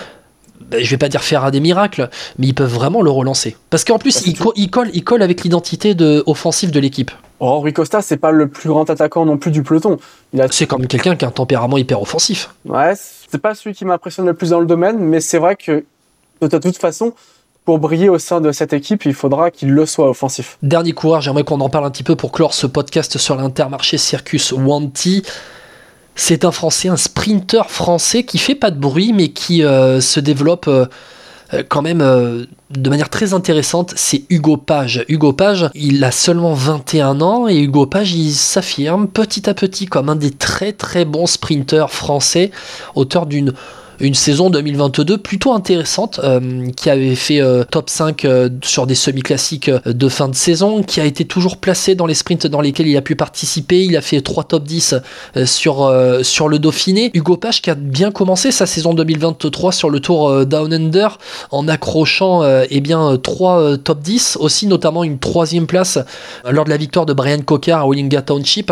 ben, 0.62 0.84
je 0.84 0.90
vais 0.90 0.98
pas 0.98 1.10
dire 1.10 1.24
faire 1.24 1.50
des 1.52 1.60
miracles, 1.60 2.10
mais 2.38 2.48
ils 2.48 2.54
peuvent 2.54 2.74
vraiment 2.74 3.02
le 3.02 3.12
relancer. 3.12 3.56
Parce 3.70 3.84
qu'en 3.84 4.00
plus, 4.00 4.26
il, 4.26 4.38
colle, 4.70 4.90
il 4.94 5.04
colle 5.04 5.22
avec 5.22 5.44
l'identité 5.44 5.96
de, 5.96 6.24
offensive 6.26 6.72
de 6.72 6.80
l'équipe. 6.80 7.12
Oh, 7.40 7.60
Rui 7.60 7.74
Costa, 7.74 8.02
c'est 8.02 8.18
pas 8.18 8.32
le 8.32 8.48
plus 8.48 8.70
grand 8.70 8.90
attaquant 8.90 9.26
non 9.26 9.38
plus 9.38 9.52
du 9.52 9.62
peloton. 9.62 9.98
A... 10.40 10.48
C'est 10.50 10.66
quand 10.66 10.80
même 10.80 10.88
quelqu'un 10.88 11.16
qui 11.16 11.26
a 11.26 11.28
un 11.28 11.32
tempérament 11.32 11.78
hyper 11.78 12.02
offensif. 12.02 12.50
Ouais, 12.66 12.94
c'est 12.96 13.42
pas 13.42 13.54
celui 13.56 13.76
qui 13.76 13.86
m'impressionne 13.86 14.26
le 14.26 14.34
plus 14.34 14.52
dans 14.52 14.60
le 14.60 14.66
domaine, 14.66 14.98
mais 14.98 15.20
c'est 15.20 15.38
vrai 15.38 15.56
que 15.56 15.84
de 16.42 16.58
toute 16.58 16.78
façon, 16.78 17.14
pour 17.66 17.80
briller 17.80 18.10
au 18.10 18.20
sein 18.20 18.42
de 18.42 18.52
cette 18.52 18.74
équipe, 18.74 19.06
il 19.06 19.14
faudra 19.14 19.52
qu'il 19.52 19.72
le 19.72 19.86
soit 19.86 20.10
offensif. 20.10 20.58
Dernier 20.62 20.94
coureur, 20.94 21.22
j'aimerais 21.22 21.44
qu'on 21.44 21.60
en 21.62 21.70
parle 21.70 21.86
un 21.86 21.92
petit 21.92 22.04
peu 22.04 22.16
pour 22.16 22.32
clore 22.32 22.54
ce 22.54 22.68
podcast 22.68 23.18
sur 23.18 23.36
l'intermarché 23.36 23.98
Circus 23.98 24.52
Wanty. 24.52 25.24
C'est 26.16 26.46
un 26.46 26.52
Français, 26.52 26.88
un 26.88 26.98
sprinter 26.98 27.70
français 27.70 28.24
qui 28.24 28.38
fait 28.38 28.56
pas 28.56 28.72
de 28.72 28.80
bruit, 28.80 29.12
mais 29.14 29.30
qui 29.30 29.64
euh, 29.64 30.00
se 30.00 30.22
développe 30.22 30.68
euh, 30.70 30.86
euh, 31.54 31.62
quand 31.68 31.82
même 31.82 32.00
de 32.00 32.90
manière 32.90 33.10
très 33.10 33.34
intéressante. 33.34 33.94
C'est 33.98 34.24
Hugo 34.30 34.56
Page. 34.56 35.04
Hugo 35.10 35.34
Page, 35.34 35.70
il 35.76 36.04
a 36.04 36.12
seulement 36.12 36.54
21 36.54 37.20
ans 37.20 37.48
et 37.50 37.60
Hugo 37.60 37.86
Page, 37.86 38.14
il 38.14 38.32
s'affirme 38.32 39.08
petit 39.08 39.50
à 39.50 39.54
petit 39.54 39.86
comme 39.86 40.10
un 40.10 40.16
des 40.16 40.32
très 40.32 40.72
très 40.72 41.04
bons 41.04 41.28
sprinters 41.28 41.92
français, 41.92 42.52
auteur 42.96 43.26
d'une 43.26 43.54
une 44.00 44.14
saison 44.14 44.50
2022 44.50 45.18
plutôt 45.18 45.54
intéressante, 45.54 46.20
euh, 46.24 46.70
qui 46.76 46.90
avait 46.90 47.16
fait 47.16 47.42
euh, 47.42 47.64
top 47.64 47.90
5 47.90 48.26
euh, 48.26 48.50
sur 48.64 48.88
des 48.88 48.96
semi-classiques 48.96 49.72
de 49.86 50.10
fin 50.10 50.28
de 50.28 50.36
saison, 50.36 50.84
qui 50.84 51.00
a 51.00 51.06
été 51.06 51.26
toujours 51.26 51.58
placé 51.58 51.96
dans 51.96 52.06
les 52.06 52.14
sprints 52.14 52.48
dans 52.48 52.62
lesquels 52.62 52.88
il 52.88 52.98
a 52.98 53.02
pu 53.02 53.16
participer. 53.16 53.84
Il 53.84 53.96
a 53.98 54.02
fait 54.02 54.22
3 54.22 54.46
top 54.46 54.64
10 54.64 54.96
sur, 55.46 55.94
sur 56.22 56.48
le 56.48 56.60
Dauphiné. 56.60 57.12
Hugo 57.14 57.38
Page 57.38 57.62
qui 57.62 57.70
a 57.70 57.76
bien 57.76 58.12
commencé 58.12 58.52
sa 58.52 58.66
saison 58.66 58.94
2023 58.94 59.72
sur 59.72 59.90
le 59.90 60.00
Tour 60.00 60.46
Down 60.46 60.74
Under 60.74 61.18
en 61.52 61.68
accrochant 61.68 62.44
eh 62.70 62.82
bien 62.82 63.18
3 63.22 63.78
top 63.78 64.00
10, 64.02 64.38
aussi 64.40 64.68
notamment 64.68 65.04
une 65.04 65.20
troisième 65.20 65.68
place 65.68 66.00
lors 66.50 66.66
de 66.66 66.70
la 66.70 66.78
victoire 66.78 67.06
de 67.06 67.14
Brian 67.14 67.42
Cocker 67.42 67.74
à 67.74 67.88
Willinga 67.88 68.22
Township. 68.22 68.72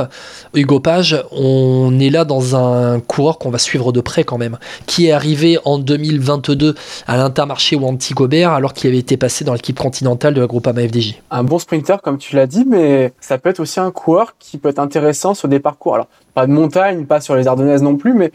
Hugo 0.54 0.80
Page, 0.80 1.24
on 1.32 2.00
est 2.00 2.10
là 2.10 2.26
dans 2.26 2.56
un 2.56 3.00
coureur 3.00 3.38
qu'on 3.38 3.50
va 3.50 3.58
suivre 3.58 3.92
de 3.92 4.02
près 4.02 4.24
quand 4.24 4.38
même, 4.38 4.58
qui 4.86 5.08
est 5.08 5.13
arrivé 5.14 5.58
en 5.66 5.80
2022 5.80 6.76
à 7.08 7.18
l'Intermarché 7.18 7.76
ou 7.76 7.86
Antigobert 7.86 8.52
alors 8.52 8.74
qu'il 8.74 8.90
avait 8.90 9.00
été 9.00 9.18
passé 9.18 9.44
dans 9.46 9.54
l'équipe 9.54 9.78
continentale 9.78 10.34
de 10.34 10.42
la 10.42 10.48
Groupama 10.48 10.82
FDJ. 10.88 11.22
Un 11.32 11.44
bon 11.44 11.60
sprinter 11.60 12.02
comme 12.02 12.18
tu 12.18 12.36
l'as 12.36 12.48
dit, 12.48 12.66
mais 12.68 13.14
ça 13.20 13.38
peut 13.38 13.50
être 13.50 13.60
aussi 13.60 13.80
un 13.80 13.92
coureur 13.92 14.36
qui 14.40 14.58
peut 14.58 14.70
être 14.70 14.80
intéressant 14.80 15.34
sur 15.34 15.48
des 15.48 15.60
parcours. 15.60 15.96
Alors 15.96 16.08
pas 16.34 16.48
de 16.48 16.52
montagne, 16.52 17.06
pas 17.06 17.22
sur 17.22 17.36
les 17.36 17.48
Ardennaises 17.48 17.84
non 17.84 17.96
plus, 17.96 18.14
mais 18.14 18.32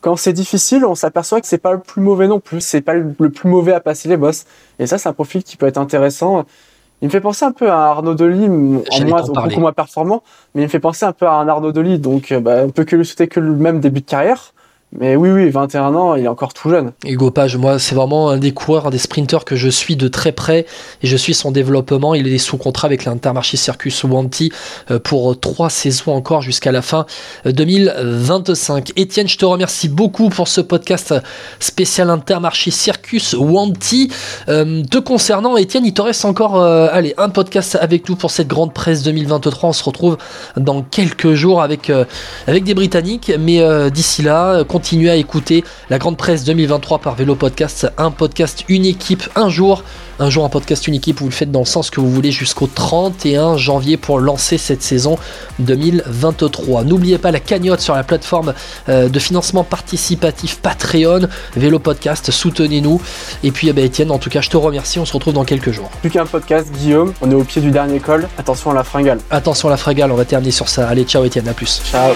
quand 0.00 0.16
c'est 0.16 0.32
difficile, 0.32 0.84
on 0.86 0.94
s'aperçoit 0.94 1.40
que 1.40 1.46
c'est 1.46 1.58
pas 1.58 1.72
le 1.72 1.80
plus 1.80 2.00
mauvais 2.00 2.26
non 2.26 2.40
plus. 2.40 2.60
C'est 2.60 2.80
pas 2.80 2.94
le 2.94 3.12
plus 3.12 3.48
mauvais 3.48 3.72
à 3.72 3.80
passer 3.80 4.08
les 4.08 4.16
bosses. 4.16 4.46
Et 4.78 4.86
ça, 4.86 4.96
c'est 4.96 5.08
un 5.08 5.12
profil 5.12 5.42
qui 5.42 5.58
peut 5.58 5.66
être 5.66 5.76
intéressant. 5.76 6.46
Il 7.02 7.06
me 7.06 7.10
fait 7.10 7.20
penser 7.20 7.44
un 7.44 7.52
peu 7.52 7.70
à 7.70 7.86
Arnaud 7.86 8.14
Delis, 8.14 8.46
en 8.46 9.06
moins, 9.06 9.22
beaucoup 9.22 9.60
moins 9.60 9.72
performant, 9.72 10.22
mais 10.54 10.62
il 10.62 10.64
me 10.64 10.70
fait 10.70 10.80
penser 10.80 11.06
un 11.06 11.12
peu 11.12 11.26
à 11.26 11.32
un 11.32 11.48
Arnaud 11.48 11.72
Delis, 11.72 11.98
donc 11.98 12.30
euh, 12.30 12.40
bah, 12.40 12.62
on 12.64 12.70
peut 12.70 12.84
que 12.84 12.94
lui 12.94 13.06
souhaiter 13.06 13.26
que 13.26 13.40
le 13.40 13.54
même 13.54 13.80
début 13.80 14.00
de 14.00 14.06
carrière. 14.06 14.52
Mais 14.98 15.14
oui, 15.14 15.30
oui, 15.30 15.48
21 15.50 15.94
ans, 15.94 16.16
il 16.16 16.24
est 16.24 16.28
encore 16.28 16.52
tout 16.52 16.68
jeune. 16.68 16.90
Hugo 17.04 17.30
Page, 17.30 17.56
moi, 17.56 17.78
c'est 17.78 17.94
vraiment 17.94 18.28
un 18.30 18.38
des 18.38 18.50
coureurs, 18.50 18.88
un 18.88 18.90
des 18.90 18.98
sprinteurs 18.98 19.44
que 19.44 19.54
je 19.54 19.68
suis 19.68 19.94
de 19.94 20.08
très 20.08 20.32
près 20.32 20.66
et 21.02 21.06
je 21.06 21.16
suis 21.16 21.32
son 21.32 21.52
développement. 21.52 22.12
Il 22.12 22.26
est 22.26 22.38
sous 22.38 22.56
contrat 22.56 22.86
avec 22.86 23.04
l'Intermarché 23.04 23.56
Circus 23.56 24.02
Wanty 24.02 24.50
euh, 24.90 24.98
pour 24.98 25.38
trois 25.38 25.70
saisons 25.70 26.12
encore 26.12 26.42
jusqu'à 26.42 26.72
la 26.72 26.82
fin 26.82 27.06
2025. 27.44 28.90
Euh, 28.90 28.92
Étienne, 28.96 29.28
je 29.28 29.38
te 29.38 29.44
remercie 29.44 29.88
beaucoup 29.88 30.28
pour 30.28 30.48
ce 30.48 30.60
podcast 30.60 31.14
spécial 31.60 32.10
Intermarché 32.10 32.72
Circus 32.72 33.34
Wanty. 33.34 34.10
Euh, 34.48 34.82
te 34.82 34.98
concernant, 34.98 35.56
Étienne, 35.56 35.86
il 35.86 35.94
te 35.94 36.02
reste 36.02 36.24
encore 36.24 36.60
allez, 36.60 37.14
un 37.16 37.28
podcast 37.28 37.78
avec 37.80 38.08
nous 38.08 38.16
pour 38.16 38.32
cette 38.32 38.48
grande 38.48 38.74
presse 38.74 39.04
2023. 39.04 39.68
On 39.68 39.72
se 39.72 39.84
retrouve 39.84 40.18
dans 40.56 40.82
quelques 40.82 41.34
jours 41.34 41.62
avec, 41.62 41.92
avec 42.48 42.64
des 42.64 42.74
Britanniques, 42.74 43.30
mais 43.38 43.90
d'ici 43.90 44.22
là, 44.22 44.64
continuez 44.80 45.10
à 45.10 45.16
écouter 45.16 45.62
la 45.90 45.98
Grande 45.98 46.16
Presse 46.16 46.42
2023 46.44 47.00
par 47.00 47.14
Vélo 47.14 47.34
Podcast, 47.34 47.92
un 47.98 48.10
podcast, 48.10 48.64
une 48.70 48.86
équipe, 48.86 49.22
un 49.36 49.50
jour 49.50 49.84
un 50.20 50.28
jour 50.28 50.44
un 50.44 50.48
podcast 50.48 50.86
une 50.86 50.94
équipe, 50.94 51.18
vous 51.20 51.26
le 51.26 51.32
faites 51.32 51.50
dans 51.50 51.60
le 51.60 51.66
sens 51.66 51.90
que 51.90 52.00
vous 52.00 52.10
voulez 52.10 52.30
jusqu'au 52.30 52.66
31 52.66 53.56
janvier 53.56 53.96
pour 53.96 54.20
lancer 54.20 54.58
cette 54.58 54.82
saison 54.82 55.18
2023. 55.60 56.84
N'oubliez 56.84 57.18
pas 57.18 57.30
la 57.30 57.40
cagnotte 57.40 57.80
sur 57.80 57.94
la 57.94 58.04
plateforme 58.04 58.52
euh, 58.88 59.08
de 59.08 59.18
financement 59.18 59.64
participatif 59.64 60.60
Patreon, 60.60 61.28
Vélo 61.56 61.78
Podcast, 61.78 62.30
soutenez-nous. 62.30 63.00
Et 63.42 63.50
puis 63.50 63.68
eh 63.68 63.72
ben, 63.72 63.84
Étienne, 63.84 64.10
en 64.10 64.18
tout 64.18 64.30
cas 64.30 64.42
je 64.42 64.50
te 64.50 64.58
remercie, 64.58 64.98
on 64.98 65.06
se 65.06 65.12
retrouve 65.12 65.34
dans 65.34 65.44
quelques 65.44 65.72
jours. 65.72 65.90
Plus 66.00 66.10
qu'un 66.10 66.26
podcast, 66.26 66.70
Guillaume, 66.70 67.14
on 67.22 67.30
est 67.30 67.34
au 67.34 67.44
pied 67.44 67.62
du 67.62 67.70
dernier 67.70 67.98
col, 67.98 68.28
attention 68.36 68.70
à 68.70 68.74
la 68.74 68.84
fringale. 68.84 69.20
Attention 69.30 69.68
à 69.68 69.70
la 69.70 69.78
fringale, 69.78 70.12
on 70.12 70.16
va 70.16 70.26
terminer 70.26 70.52
sur 70.52 70.68
ça. 70.68 70.86
Allez, 70.86 71.04
ciao 71.04 71.24
Étienne, 71.24 71.48
à 71.48 71.54
plus. 71.54 71.80
Ciao. 71.90 72.12